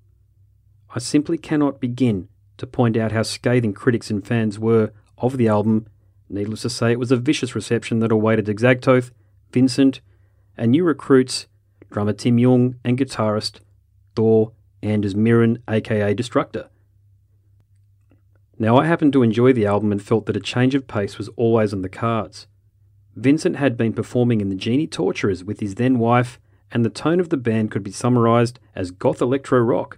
I 0.94 1.00
simply 1.00 1.38
cannot 1.38 1.80
begin 1.80 2.28
to 2.58 2.68
point 2.68 2.98
out 2.98 3.12
how 3.12 3.24
scathing 3.24 3.74
critics 3.74 4.10
and 4.10 4.26
fans 4.26 4.60
were 4.60 4.92
of 5.18 5.38
the 5.38 5.48
album. 5.48 5.88
Needless 6.30 6.64
to 6.64 6.70
say, 6.70 6.92
it 6.92 7.00
was 7.00 7.12
a 7.12 7.18
vicious 7.18 7.56
reception 7.56 8.00
that 8.00 8.12
awaited 8.12 8.48
Azagthoth, 8.48 9.12
Vincent, 9.52 10.02
and 10.58 10.72
new 10.72 10.84
recruits, 10.84 11.48
drummer 11.92 12.14
Tim 12.14 12.38
Yeung 12.38 12.76
and 12.84 12.98
guitarist 12.98 13.60
Thor 14.16 14.52
Anders 14.82 15.14
Myhren, 15.14 15.62
aka 15.68 16.14
Destructhor. 16.14 16.68
Now, 18.60 18.78
I 18.78 18.86
happened 18.86 19.14
to 19.14 19.24
enjoy 19.24 19.54
the 19.54 19.68
album 19.68 19.92
and 19.92 20.02
felt 20.02 20.26
that 20.26 20.36
a 20.36 20.42
change 20.42 20.74
of 20.74 20.88
pace 20.88 21.18
was 21.18 21.30
always 21.36 21.74
on 21.74 21.84
the 21.84 21.90
cards. 21.90 22.48
Vincent 23.18 23.56
had 23.56 23.76
been 23.76 23.94
performing 23.94 24.42
in 24.42 24.50
the 24.50 24.56
Genitorturers 24.56 25.44
with 25.44 25.60
his 25.60 25.76
then 25.76 25.98
wife, 25.98 26.40
and 26.72 26.86
the 26.86 26.90
tone 26.90 27.20
of 27.20 27.30
the 27.30 27.38
band 27.38 27.72
could 27.72 27.82
be 27.82 27.92
summarised 27.92 28.60
as 28.76 28.92
goth 28.92 29.22
electro 29.22 29.60
rock. 29.60 29.98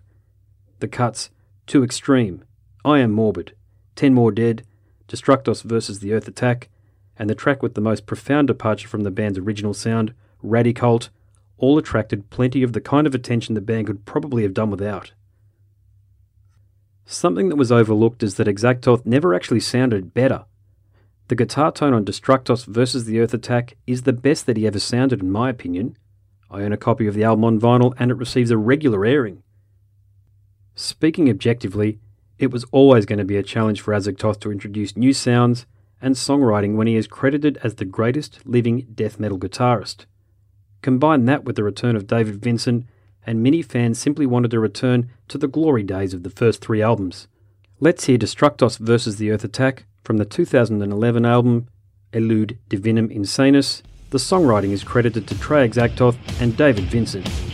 The 0.80 0.88
cuts, 0.88 1.30
Too 1.68 1.84
Extreme, 1.84 2.46
I 2.86 3.00
Am 3.00 3.12
Morbid, 3.12 3.52
Ten 3.98 4.14
More 4.14 4.32
Dead, 4.32 4.66
Destructos 5.10 5.64
versus 5.64 6.00
the 6.00 6.14
Earth 6.14 6.30
Attack, 6.30 6.70
and 7.18 7.30
the 7.30 7.36
track 7.36 7.62
with 7.62 7.74
the 7.74 7.82
most 7.82 8.06
profound 8.06 8.48
departure 8.48 8.88
from 8.88 9.02
the 9.02 9.12
band's 9.12 9.38
original 9.38 9.74
sound, 9.74 10.14
Radicult, 10.42 11.10
all 11.58 11.78
attracted 11.78 12.30
plenty 12.30 12.64
of 12.64 12.72
the 12.72 12.80
kind 12.80 13.06
of 13.06 13.14
attention 13.14 13.54
the 13.54 13.60
band 13.60 13.88
could 13.88 14.06
probably 14.06 14.44
have 14.44 14.54
done 14.54 14.72
without. 14.72 15.12
Something 17.06 17.50
that 17.50 17.58
was 17.58 17.70
overlooked 17.70 18.24
is 18.24 18.36
that 18.36 18.48
Azagthoth 18.48 19.06
never 19.06 19.34
actually 19.34 19.60
sounded 19.60 20.14
better. 20.14 20.46
The 21.30 21.36
guitar 21.36 21.72
tone 21.72 21.94
on 21.94 22.06
Destructos 22.06 22.66
versus 22.66 23.06
the 23.06 23.20
Earth 23.20 23.36
Attack 23.36 23.78
is 23.86 24.02
the 24.02 24.14
best 24.14 24.48
that 24.48 24.58
he 24.58 24.66
ever 24.66 24.80
sounded, 24.80 25.22
in 25.22 25.30
my 25.30 25.52
opinion. 25.52 25.96
I 26.50 26.64
own 26.64 26.74
a 26.74 26.78
copy 26.78 27.06
of 27.06 27.14
the 27.14 27.24
album 27.24 27.46
on 27.46 27.60
vinyl 27.60 27.94
and 28.00 28.10
it 28.10 28.16
receives 28.16 28.50
a 28.50 28.58
regular 28.58 29.06
airing. 29.06 29.44
Speaking 30.74 31.30
objectively, 31.30 32.00
it 32.40 32.50
was 32.50 32.66
always 32.72 33.06
going 33.06 33.20
to 33.20 33.26
be 33.26 33.38
a 33.38 33.44
challenge 33.44 33.80
for 33.80 33.94
Azagthoth 33.94 34.40
to 34.40 34.52
introduce 34.52 34.98
new 34.98 35.14
sounds 35.14 35.68
and 36.02 36.16
songwriting 36.16 36.74
when 36.76 36.88
he 36.88 36.96
is 36.96 37.06
credited 37.06 37.60
as 37.62 37.76
the 37.76 37.86
greatest 37.86 38.40
living 38.48 38.88
death 38.96 39.20
metal 39.20 39.38
guitarist. 39.38 40.08
Combine 40.82 41.26
that 41.26 41.44
with 41.44 41.56
the 41.56 41.64
return 41.64 41.96
of 41.96 42.08
David 42.08 42.42
Vincent, 42.42 42.88
and 43.24 43.44
many 43.44 43.62
fans 43.62 44.00
simply 44.00 44.26
wanted 44.26 44.50
to 44.50 44.60
return 44.60 45.12
to 45.28 45.38
the 45.38 45.48
glory 45.48 45.84
days 45.84 46.16
of 46.16 46.24
the 46.24 46.32
first 46.32 46.60
three 46.60 46.82
albums. 46.82 47.28
Let's 47.80 48.06
hear 48.06 48.18
Destructos 48.18 48.80
versus 48.80 49.18
the 49.18 49.30
Earth 49.30 49.44
Attack 49.44 49.86
from 50.10 50.18
the 50.18 50.26
2011 50.26 51.24
album 51.24 51.68
Illud 52.14 52.58
Divinum 52.68 53.16
Insanus. 53.16 53.84
The 54.10 54.18
songwriting 54.18 54.72
is 54.72 54.84
credited 54.84 55.28
to 55.28 55.38
Trey 55.38 55.70
Azagthoth 55.70 56.18
and 56.42 56.58
David 56.58 56.86
Vincent. 56.86 57.49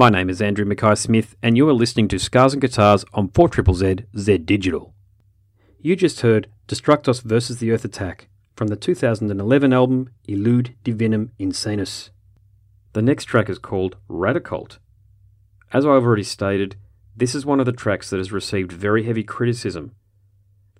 My 0.00 0.10
name 0.10 0.30
is 0.30 0.40
Andrew 0.40 0.64
Mackay 0.64 0.94
Smith, 0.94 1.34
and 1.42 1.56
you 1.56 1.68
are 1.68 1.72
listening 1.72 2.06
to 2.06 2.20
Scars 2.20 2.52
and 2.52 2.62
Guitars 2.62 3.04
on 3.14 3.30
4ZZZ 3.30 4.04
Z 4.16 4.38
Digital. 4.38 4.94
You 5.80 5.96
just 5.96 6.20
heard 6.20 6.46
Destructos 6.68 7.20
vs. 7.20 7.58
the 7.58 7.72
Earth 7.72 7.84
Attack 7.84 8.28
from 8.54 8.68
the 8.68 8.76
2011 8.76 9.72
album 9.72 10.10
Illud 10.28 10.74
Divinum 10.84 11.30
Insanus. 11.40 12.10
The 12.92 13.02
next 13.02 13.24
track 13.24 13.50
is 13.50 13.58
called 13.58 13.96
Radikult. 14.08 14.78
As 15.72 15.84
I've 15.84 16.04
already 16.04 16.22
stated, 16.22 16.76
this 17.16 17.34
is 17.34 17.44
one 17.44 17.58
of 17.58 17.66
the 17.66 17.72
tracks 17.72 18.08
that 18.10 18.18
has 18.18 18.30
received 18.30 18.70
very 18.70 19.02
heavy 19.02 19.24
criticism. 19.24 19.96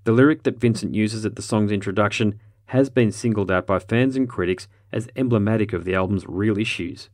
The 0.05 0.13
lyric 0.13 0.45
that 0.45 0.61
Vincent 0.61 0.95
uses 0.95 1.27
at 1.27 1.35
the 1.35 1.43
song's 1.43 1.73
introduction 1.73 2.39
has 2.67 2.89
been 2.89 3.11
singled 3.11 3.51
out 3.51 3.67
by 3.67 3.81
fans 3.81 4.15
and 4.15 4.29
critics 4.29 4.69
as 4.93 5.09
emblematic 5.17 5.73
of 5.73 5.85
the 5.85 5.97
album's 5.97 6.25
real 6.29 6.57
issues. 6.57 7.11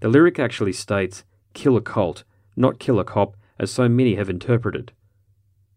The 0.00 0.08
lyric 0.08 0.38
actually 0.38 0.72
states, 0.72 1.24
kill 1.54 1.76
a 1.76 1.80
cult, 1.80 2.24
not 2.54 2.78
kill 2.78 3.00
a 3.00 3.04
cop, 3.04 3.36
as 3.58 3.70
so 3.70 3.88
many 3.88 4.16
have 4.16 4.28
interpreted. 4.28 4.92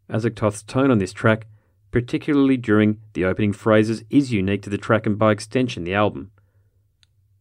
Azagthoth's 0.10 0.64
tone 0.64 0.92
on 0.92 0.98
this 0.98 1.14
track, 1.14 1.48
particularly 1.92 2.58
during 2.58 3.00
the 3.14 3.26
opening 3.26 3.54
phrases, 3.54 4.04
is 4.10 4.34
unique 4.34 4.62
to 4.64 4.70
the 4.70 4.78
track 4.78 5.06
and 5.06 5.18
by 5.18 5.32
extension 5.32 5.84
the 5.84 5.94
album. 5.94 6.32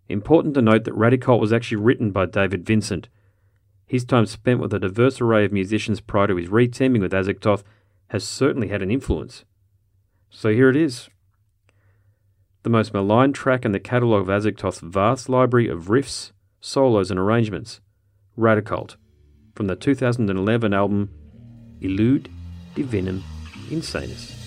Important 0.09 0.55
to 0.55 0.63
note 0.63 0.85
that 0.85 0.95
Radikult 0.95 1.41
was 1.41 1.53
actually 1.53 1.83
written 1.83 2.13
by 2.13 2.27
David 2.27 2.65
Vincent. 2.65 3.09
His 3.87 4.05
time 4.05 4.27
spent 4.27 4.61
with 4.61 4.73
a 4.73 4.79
diverse 4.79 5.21
array 5.21 5.45
of 5.45 5.53
musicians 5.53 6.01
prior 6.01 6.29
to 6.29 6.37
his 6.37 6.49
re-teaming 6.49 7.03
with 7.03 7.13
Azagthoth 7.13 7.63
has 8.09 8.25
certainly 8.25 8.69
had 8.69 8.83
an 8.83 8.91
influence. 8.91 9.45
So 10.31 10.51
here 10.51 10.71
it 10.71 10.77
is. 10.77 11.09
The 12.63 12.71
most 12.71 12.93
maligned 12.95 13.35
track 13.35 13.65
in 13.65 13.73
the 13.73 13.81
catalogue 13.81 14.29
of 14.29 14.29
Azagthoth's 14.29 14.81
vast 14.81 15.29
library 15.29 15.69
of 15.69 15.87
riffs, 15.87 16.33
solos, 16.61 17.11
and 17.11 17.19
arrangements, 17.19 17.81
Radikult, 18.39 18.97
from 19.55 19.67
the 19.67 19.77
2011 19.77 20.73
album 20.73 21.11
Illud 21.81 22.29
Divinum 22.75 23.23
Insanus. 23.71 24.38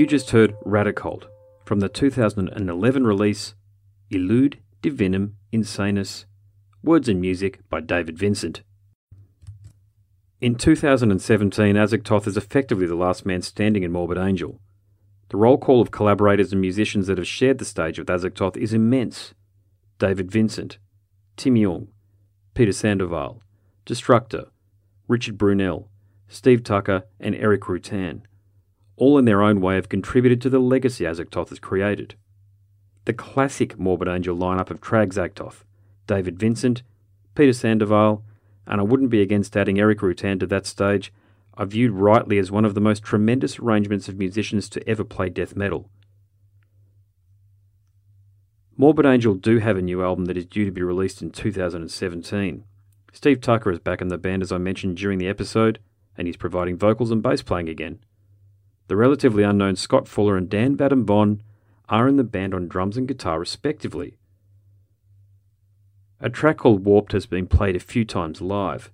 You 0.00 0.06
just 0.06 0.30
heard 0.30 0.58
Radikult 0.64 1.24
from 1.66 1.80
the 1.80 1.90
2011 1.90 3.06
release 3.06 3.54
Illud 4.10 4.54
Divinum 4.82 5.32
Insanus, 5.52 6.24
words 6.82 7.06
and 7.06 7.20
music 7.20 7.60
by 7.68 7.80
David 7.80 8.16
Vincent. 8.16 8.62
In 10.40 10.54
2017, 10.54 11.76
Azagthoth 11.76 12.26
is 12.26 12.38
effectively 12.38 12.86
the 12.86 12.94
last 12.94 13.26
man 13.26 13.42
standing 13.42 13.82
in 13.82 13.92
Morbid 13.92 14.16
Angel. 14.16 14.58
The 15.28 15.36
roll 15.36 15.58
call 15.58 15.82
of 15.82 15.90
collaborators 15.90 16.50
and 16.50 16.62
musicians 16.62 17.06
that 17.08 17.18
have 17.18 17.28
shared 17.28 17.58
the 17.58 17.66
stage 17.66 17.98
with 17.98 18.08
Azagthoth 18.08 18.56
is 18.56 18.72
immense. 18.72 19.34
David 19.98 20.30
Vincent, 20.30 20.78
Tim 21.36 21.56
Yeung, 21.56 21.88
Peter 22.54 22.72
Sandoval, 22.72 23.42
Destructhor, 23.84 24.48
Richard 25.08 25.36
Brunelle, 25.36 25.88
Steve 26.26 26.64
Tucker, 26.64 27.02
and 27.20 27.34
Erik 27.34 27.64
Rutan 27.64 28.22
all 29.00 29.16
in 29.18 29.24
their 29.24 29.42
own 29.42 29.60
way 29.62 29.74
have 29.76 29.88
contributed 29.88 30.40
to 30.42 30.50
the 30.50 30.58
legacy 30.58 31.04
Azagthoth 31.04 31.48
has 31.48 31.58
created. 31.58 32.14
The 33.06 33.14
classic 33.14 33.78
Morbid 33.78 34.08
Angel 34.08 34.36
lineup 34.36 34.70
of 34.70 34.80
Trey 34.80 35.06
Azagthoth, 35.06 35.64
David 36.06 36.38
Vincent, 36.38 36.82
Peter 37.34 37.54
Sandoval, 37.54 38.22
and 38.66 38.78
I 38.78 38.84
wouldn't 38.84 39.08
be 39.10 39.22
against 39.22 39.56
adding 39.56 39.80
Erik 39.80 40.00
Rutan 40.00 40.38
to 40.40 40.46
that 40.48 40.66
stage, 40.66 41.12
are 41.54 41.64
viewed 41.64 41.92
rightly 41.92 42.36
as 42.36 42.50
one 42.50 42.66
of 42.66 42.74
the 42.74 42.80
most 42.80 43.02
tremendous 43.02 43.58
arrangements 43.58 44.06
of 44.08 44.18
musicians 44.18 44.68
to 44.68 44.88
ever 44.88 45.02
play 45.02 45.30
death 45.30 45.56
metal. 45.56 45.88
Morbid 48.76 49.06
Angel 49.06 49.34
do 49.34 49.58
have 49.58 49.78
a 49.78 49.82
new 49.82 50.04
album 50.04 50.26
that 50.26 50.36
is 50.36 50.46
due 50.46 50.66
to 50.66 50.70
be 50.70 50.82
released 50.82 51.22
in 51.22 51.30
2017. 51.30 52.64
Steve 53.12 53.40
Tucker 53.40 53.70
is 53.70 53.78
back 53.78 54.02
in 54.02 54.08
the 54.08 54.18
band 54.18 54.42
as 54.42 54.52
I 54.52 54.58
mentioned 54.58 54.98
during 54.98 55.18
the 55.18 55.28
episode, 55.28 55.78
and 56.18 56.26
he's 56.26 56.36
providing 56.36 56.76
vocals 56.76 57.10
and 57.10 57.22
bass 57.22 57.40
playing 57.40 57.70
again. 57.70 58.00
The 58.90 58.96
relatively 58.96 59.44
unknown 59.44 59.76
Scott 59.76 60.08
Fuller 60.08 60.36
and 60.36 60.50
Dan 60.50 60.76
Vadim 60.76 61.04
Von 61.04 61.44
are 61.88 62.08
in 62.08 62.16
the 62.16 62.24
band 62.24 62.52
on 62.52 62.66
drums 62.66 62.96
and 62.96 63.06
guitar, 63.06 63.38
respectively. 63.38 64.16
A 66.18 66.28
track 66.28 66.56
called 66.56 66.84
Warped 66.84 67.12
has 67.12 67.24
been 67.24 67.46
played 67.46 67.76
a 67.76 67.78
few 67.78 68.04
times 68.04 68.40
live. 68.40 68.90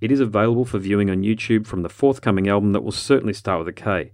It 0.00 0.12
is 0.12 0.20
available 0.20 0.64
for 0.64 0.78
viewing 0.78 1.10
on 1.10 1.24
YouTube 1.24 1.66
from 1.66 1.82
the 1.82 1.88
forthcoming 1.88 2.46
album 2.48 2.70
that 2.74 2.84
will 2.84 2.92
certainly 2.92 3.32
start 3.32 3.58
with 3.58 3.66
a 3.66 3.72
K. 3.72 4.12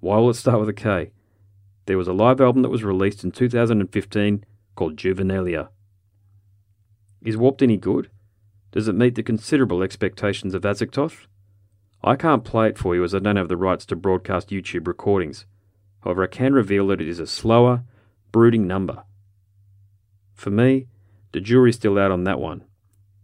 Why 0.00 0.16
will 0.16 0.30
it 0.30 0.34
start 0.34 0.58
with 0.58 0.68
a 0.68 0.72
K? 0.72 1.12
There 1.86 1.96
was 1.96 2.08
a 2.08 2.12
live 2.12 2.40
album 2.40 2.62
that 2.62 2.68
was 2.68 2.82
released 2.82 3.22
in 3.22 3.30
2015 3.30 4.44
called 4.74 4.96
Juvenilia. 4.96 5.68
Is 7.24 7.36
Warped 7.36 7.62
any 7.62 7.76
good? 7.76 8.10
Does 8.72 8.88
it 8.88 8.96
meet 8.96 9.14
the 9.14 9.22
considerable 9.22 9.84
expectations 9.84 10.52
of 10.52 10.62
Azagthoth? 10.62 11.28
I 12.04 12.16
can't 12.16 12.44
play 12.44 12.68
it 12.68 12.78
for 12.78 12.94
you 12.94 13.04
as 13.04 13.14
I 13.14 13.20
don't 13.20 13.36
have 13.36 13.48
the 13.48 13.56
rights 13.56 13.86
to 13.86 13.96
broadcast 13.96 14.50
YouTube 14.50 14.88
recordings. 14.88 15.46
However, 16.00 16.24
I 16.24 16.26
can 16.26 16.52
reveal 16.52 16.88
that 16.88 17.00
it 17.00 17.08
is 17.08 17.20
a 17.20 17.26
slower, 17.26 17.84
brooding 18.32 18.66
number. 18.66 19.04
For 20.34 20.50
me, 20.50 20.88
the 21.32 21.40
jury's 21.40 21.76
still 21.76 21.98
out 21.98 22.10
on 22.10 22.24
that 22.24 22.40
one. 22.40 22.64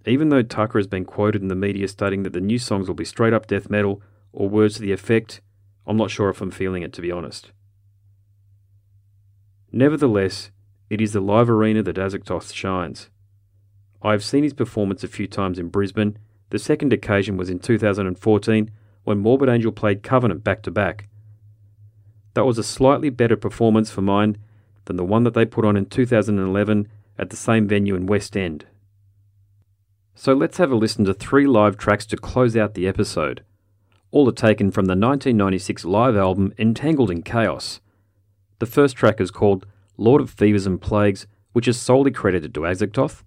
Even 0.07 0.29
though 0.29 0.43
Tucker 0.43 0.79
has 0.79 0.87
been 0.87 1.05
quoted 1.05 1.43
in 1.43 1.49
the 1.49 1.57
media 1.57 1.89
stating 1.89 2.23
that 2.23 2.33
the 2.33 2.41
new 2.41 2.59
songs 2.59 2.87
will 2.87 2.95
be 2.95 3.05
straight 3.05 3.33
up 3.33 3.49
death 3.49 3.69
metal 3.69 4.01
or 4.33 4.49
words 4.49 4.77
to 4.77 4.83
the 4.83 4.93
effect, 4.93 5.41
I'm 5.87 5.97
not 5.97 6.11
sure 6.11 6.31
if 6.31 6.41
I'm 6.41 6.53
feeling 6.53 6.83
it 6.83 6.93
to 6.95 7.03
be 7.03 7.11
honest. 7.11 7.51
Nevertheless, 9.73 10.51
it 10.89 11.01
is 11.01 11.13
the 11.13 11.21
live 11.21 11.51
arena 11.51 11.83
that 11.83 11.97
Azagthoth 11.97 12.55
shines. 12.55 13.11
I 14.01 14.13
have 14.13 14.25
seen 14.25 14.45
his 14.45 14.55
performance 14.55 15.03
a 15.03 15.09
few 15.09 15.27
times 15.27 15.59
in 15.59 15.69
Brisbane 15.69 16.19
the 16.51 16.59
second 16.59 16.93
occasion 16.93 17.37
was 17.37 17.51
in 17.51 17.59
2014 17.59 18.71
when 19.05 19.19
Morbid 19.19 19.49
Angel 19.49 19.73
played 19.73 20.03
Covenant 20.03 20.45
back 20.45 20.63
to 20.63 20.71
back. 20.71 21.09
That 22.35 22.45
was 22.45 22.59
a 22.59 22.63
slightly 22.63 23.11
better 23.11 23.37
performance 23.37 23.91
for 23.91 24.03
mine 24.03 24.39
than 24.85 24.97
the 24.97 25.05
one 25.05 25.25
that 25.25 25.35
they 25.35 25.45
put 25.45 25.65
on 25.65 25.77
in 25.77 25.87
2011 25.87 26.89
at 27.19 27.31
the 27.31 27.37
same 27.37 27.67
venue 27.67 27.95
in 27.95 28.07
West 28.07 28.37
End. 28.37 28.67
So 30.15 30.35
let's 30.35 30.59
have 30.59 30.73
a 30.73 30.77
listen 30.77 31.05
to 31.05 31.15
three 31.15 31.47
live 31.47 31.77
tracks 31.77 32.07
to 32.07 32.17
close 32.17 32.57
out 32.57 32.75
the 32.75 32.89
episode. 32.89 33.45
All 34.11 34.29
are 34.29 34.33
taken 34.33 34.71
from 34.71 34.87
the 34.87 34.93
1996 34.93 35.85
live 35.85 36.17
album 36.17 36.53
Entangled 36.59 37.11
in 37.11 37.23
Chaos. 37.23 37.81
The 38.59 38.67
first 38.67 38.97
track 38.97 39.21
is 39.21 39.31
called 39.31 39.67
Lord 39.97 40.21
of 40.21 40.31
Fevers 40.31 40.67
and 40.67 40.81
Plagues, 40.81 41.27
which 41.53 41.69
is 41.69 41.79
solely 41.79 42.11
credited 42.11 42.55
to 42.55 42.61
Azagthoth. 42.61 43.23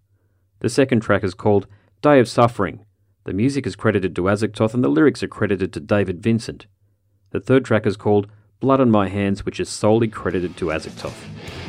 The 0.60 0.70
second 0.70 1.02
track 1.02 1.24
is 1.24 1.34
called 1.34 1.68
Day 2.02 2.20
of 2.20 2.28
Suffering, 2.28 2.86
the 3.24 3.34
music 3.34 3.68
is 3.68 3.76
credited 3.76 4.16
to 4.16 4.24
Azagthoth 4.24 4.74
and 4.74 4.84
the 4.84 4.90
lyrics 4.90 5.22
are 5.22 5.28
credited 5.28 5.72
to 5.74 5.80
David 5.80 6.24
Vincent. 6.24 6.66
The 7.30 7.40
third 7.40 7.64
track 7.64 7.86
is 7.86 7.96
called 7.96 8.28
Blood 8.60 8.82
on 8.82 8.90
My 8.90 9.10
Hands, 9.10 9.46
which 9.46 9.60
is 9.60 9.70
solely 9.70 10.08
credited 10.08 10.58
to 10.58 10.66
Azagthoth. 10.66 11.61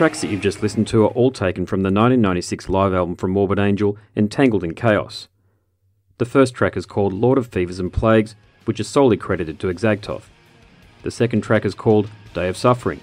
Tracks 0.00 0.22
that 0.22 0.30
you've 0.30 0.40
just 0.40 0.62
listened 0.62 0.88
to 0.88 1.04
are 1.04 1.08
all 1.08 1.30
taken 1.30 1.66
from 1.66 1.82
the 1.82 1.88
1996 1.88 2.70
live 2.70 2.94
album 2.94 3.16
from 3.16 3.32
Morbid 3.32 3.58
Angel, 3.58 3.98
Entangled 4.16 4.64
in 4.64 4.72
Chaos. 4.72 5.28
The 6.16 6.24
first 6.24 6.54
track 6.54 6.74
is 6.74 6.86
called 6.86 7.12
Lord 7.12 7.36
of 7.36 7.48
Fevers 7.48 7.78
and 7.78 7.92
Plagues, 7.92 8.34
which 8.64 8.80
is 8.80 8.88
solely 8.88 9.18
credited 9.18 9.60
to 9.60 9.66
Azagthoth. 9.66 10.22
The 11.02 11.10
second 11.10 11.42
track 11.42 11.66
is 11.66 11.74
called 11.74 12.10
Day 12.32 12.48
of 12.48 12.56
Suffering. 12.56 13.00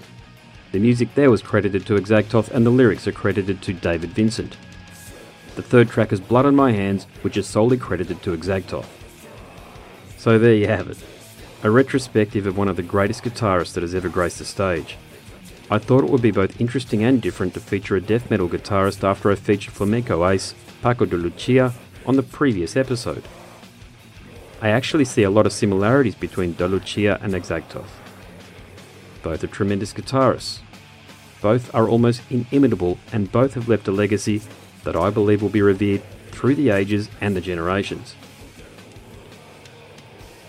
The 0.72 0.80
music 0.80 1.14
there 1.14 1.30
was 1.30 1.40
credited 1.40 1.86
to 1.86 1.94
Azagthoth 1.94 2.50
and 2.50 2.66
the 2.66 2.70
lyrics 2.70 3.06
are 3.06 3.12
credited 3.12 3.62
to 3.62 3.72
David 3.72 4.10
Vincent. 4.10 4.56
The 5.54 5.62
third 5.62 5.90
track 5.90 6.12
is 6.12 6.18
Blood 6.18 6.46
on 6.46 6.56
My 6.56 6.72
Hands, 6.72 7.04
which 7.22 7.36
is 7.36 7.46
solely 7.46 7.76
credited 7.76 8.24
to 8.24 8.36
Azagthoth. 8.36 8.88
So 10.16 10.36
there 10.36 10.54
you 10.54 10.66
have 10.66 10.90
it. 10.90 10.98
A 11.62 11.70
retrospective 11.70 12.48
of 12.48 12.58
one 12.58 12.66
of 12.66 12.74
the 12.74 12.82
greatest 12.82 13.22
guitarists 13.22 13.74
that 13.74 13.84
has 13.84 13.94
ever 13.94 14.08
graced 14.08 14.40
the 14.40 14.44
stage. 14.44 14.96
I 15.70 15.78
thought 15.78 16.02
it 16.02 16.10
would 16.10 16.22
be 16.22 16.30
both 16.30 16.58
interesting 16.58 17.04
and 17.04 17.20
different 17.20 17.52
to 17.52 17.60
feature 17.60 17.96
a 17.96 18.00
death 18.00 18.30
metal 18.30 18.48
guitarist 18.48 19.04
after 19.04 19.30
I 19.30 19.34
featured 19.34 19.74
flamenco 19.74 20.26
ace 20.26 20.54
Paco 20.80 21.04
de 21.04 21.16
Lucia 21.16 21.74
on 22.06 22.16
the 22.16 22.22
previous 22.22 22.74
episode. 22.74 23.22
I 24.62 24.70
actually 24.70 25.04
see 25.04 25.24
a 25.24 25.30
lot 25.30 25.44
of 25.44 25.52
similarities 25.52 26.14
between 26.14 26.54
De 26.54 26.66
Lucia 26.66 27.18
and 27.22 27.34
Azagthoth. 27.34 27.90
Both 29.22 29.44
are 29.44 29.48
tremendous 29.48 29.92
guitarists. 29.92 30.60
Both 31.42 31.72
are 31.74 31.86
almost 31.86 32.22
inimitable 32.30 32.98
and 33.12 33.30
both 33.30 33.52
have 33.52 33.68
left 33.68 33.88
a 33.88 33.92
legacy 33.92 34.40
that 34.84 34.96
I 34.96 35.10
believe 35.10 35.42
will 35.42 35.50
be 35.50 35.60
revered 35.60 36.02
through 36.30 36.54
the 36.54 36.70
ages 36.70 37.10
and 37.20 37.36
the 37.36 37.42
generations. 37.42 38.16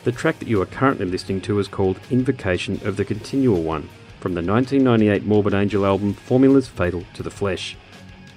The 0.05 0.13
track 0.13 0.39
that 0.39 0.47
you 0.47 0.61
are 0.61 0.65
currently 0.65 1.05
listening 1.05 1.41
to 1.41 1.59
is 1.59 1.67
called 1.67 1.99
Invocation 2.09 2.79
of 2.85 2.95
the 2.95 3.03
Continual 3.03 3.61
One 3.61 3.89
from 4.19 4.33
the 4.33 4.41
1998 4.41 5.25
Morbid 5.25 5.53
Angel 5.53 5.85
album 5.85 6.13
Formulas 6.13 6.67
Fatal 6.67 7.03
to 7.13 7.23
the 7.23 7.31
Flesh. 7.31 7.77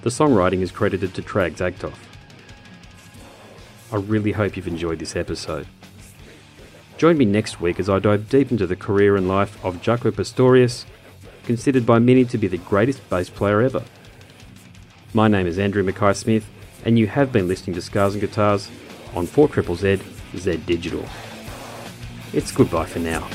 The 0.01 0.09
songwriting 0.09 0.61
is 0.61 0.71
credited 0.71 1.13
to 1.13 1.21
Trey 1.21 1.49
Azagthoth. 1.49 1.97
I 3.91 3.97
really 3.97 4.31
hope 4.31 4.55
you've 4.55 4.67
enjoyed 4.67 4.99
this 4.99 5.15
episode. 5.15 5.67
Join 6.97 7.17
me 7.17 7.25
next 7.25 7.59
week 7.59 7.79
as 7.79 7.89
I 7.89 7.99
dive 7.99 8.29
deep 8.29 8.49
into 8.49 8.65
the 8.65 8.75
career 8.75 9.15
and 9.15 9.27
life 9.27 9.63
of 9.63 9.81
Jaco 9.81 10.15
Pastorius, 10.15 10.85
considered 11.43 11.85
by 11.85 11.99
many 11.99 12.23
to 12.25 12.37
be 12.37 12.47
the 12.47 12.57
greatest 12.57 13.07
bass 13.09 13.29
player 13.29 13.61
ever. 13.61 13.83
My 15.13 15.27
name 15.27 15.47
is 15.47 15.59
Andrew 15.59 15.83
Mackay 15.83 16.13
Smith, 16.13 16.49
and 16.85 16.97
you 16.97 17.07
have 17.07 17.31
been 17.31 17.47
listening 17.47 17.75
to 17.75 17.81
Scars 17.81 18.13
and 18.13 18.21
Guitars 18.21 18.69
on 19.13 19.27
4 19.27 19.49
Z 19.75 19.99
Z 20.37 20.57
Digital. 20.65 21.05
It's 22.31 22.51
goodbye 22.51 22.85
for 22.85 22.99
now. 22.99 23.27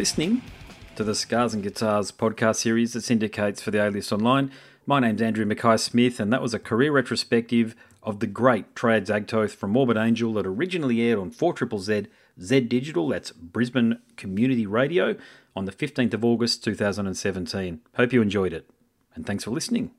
Listening 0.00 0.40
to 0.96 1.04
the 1.04 1.14
Scars 1.14 1.52
and 1.52 1.62
Guitars 1.62 2.10
podcast 2.10 2.56
series 2.56 2.94
that 2.94 3.02
syndicates 3.02 3.60
for 3.60 3.70
the 3.70 3.86
A 3.86 3.90
List 3.90 4.12
Online. 4.12 4.50
My 4.86 4.98
name's 4.98 5.20
Andrew 5.20 5.44
Mackay 5.44 5.76
Smith, 5.76 6.18
and 6.18 6.32
that 6.32 6.40
was 6.40 6.54
a 6.54 6.58
career 6.58 6.90
retrospective 6.90 7.76
of 8.02 8.20
the 8.20 8.26
great 8.26 8.74
Trey 8.74 8.98
Azagthoth 8.98 9.50
from 9.50 9.72
Morbid 9.72 9.98
Angel 9.98 10.32
that 10.32 10.46
originally 10.46 11.02
aired 11.02 11.18
on 11.18 11.30
4 11.30 11.54
Z 11.80 12.06
Z 12.40 12.60
Digital, 12.60 13.08
that's 13.08 13.30
Brisbane 13.32 13.98
Community 14.16 14.64
Radio, 14.64 15.16
on 15.54 15.66
the 15.66 15.72
15th 15.72 16.14
of 16.14 16.24
August 16.24 16.64
2017. 16.64 17.82
Hope 17.96 18.12
you 18.14 18.22
enjoyed 18.22 18.54
it, 18.54 18.70
and 19.14 19.26
thanks 19.26 19.44
for 19.44 19.50
listening. 19.50 19.90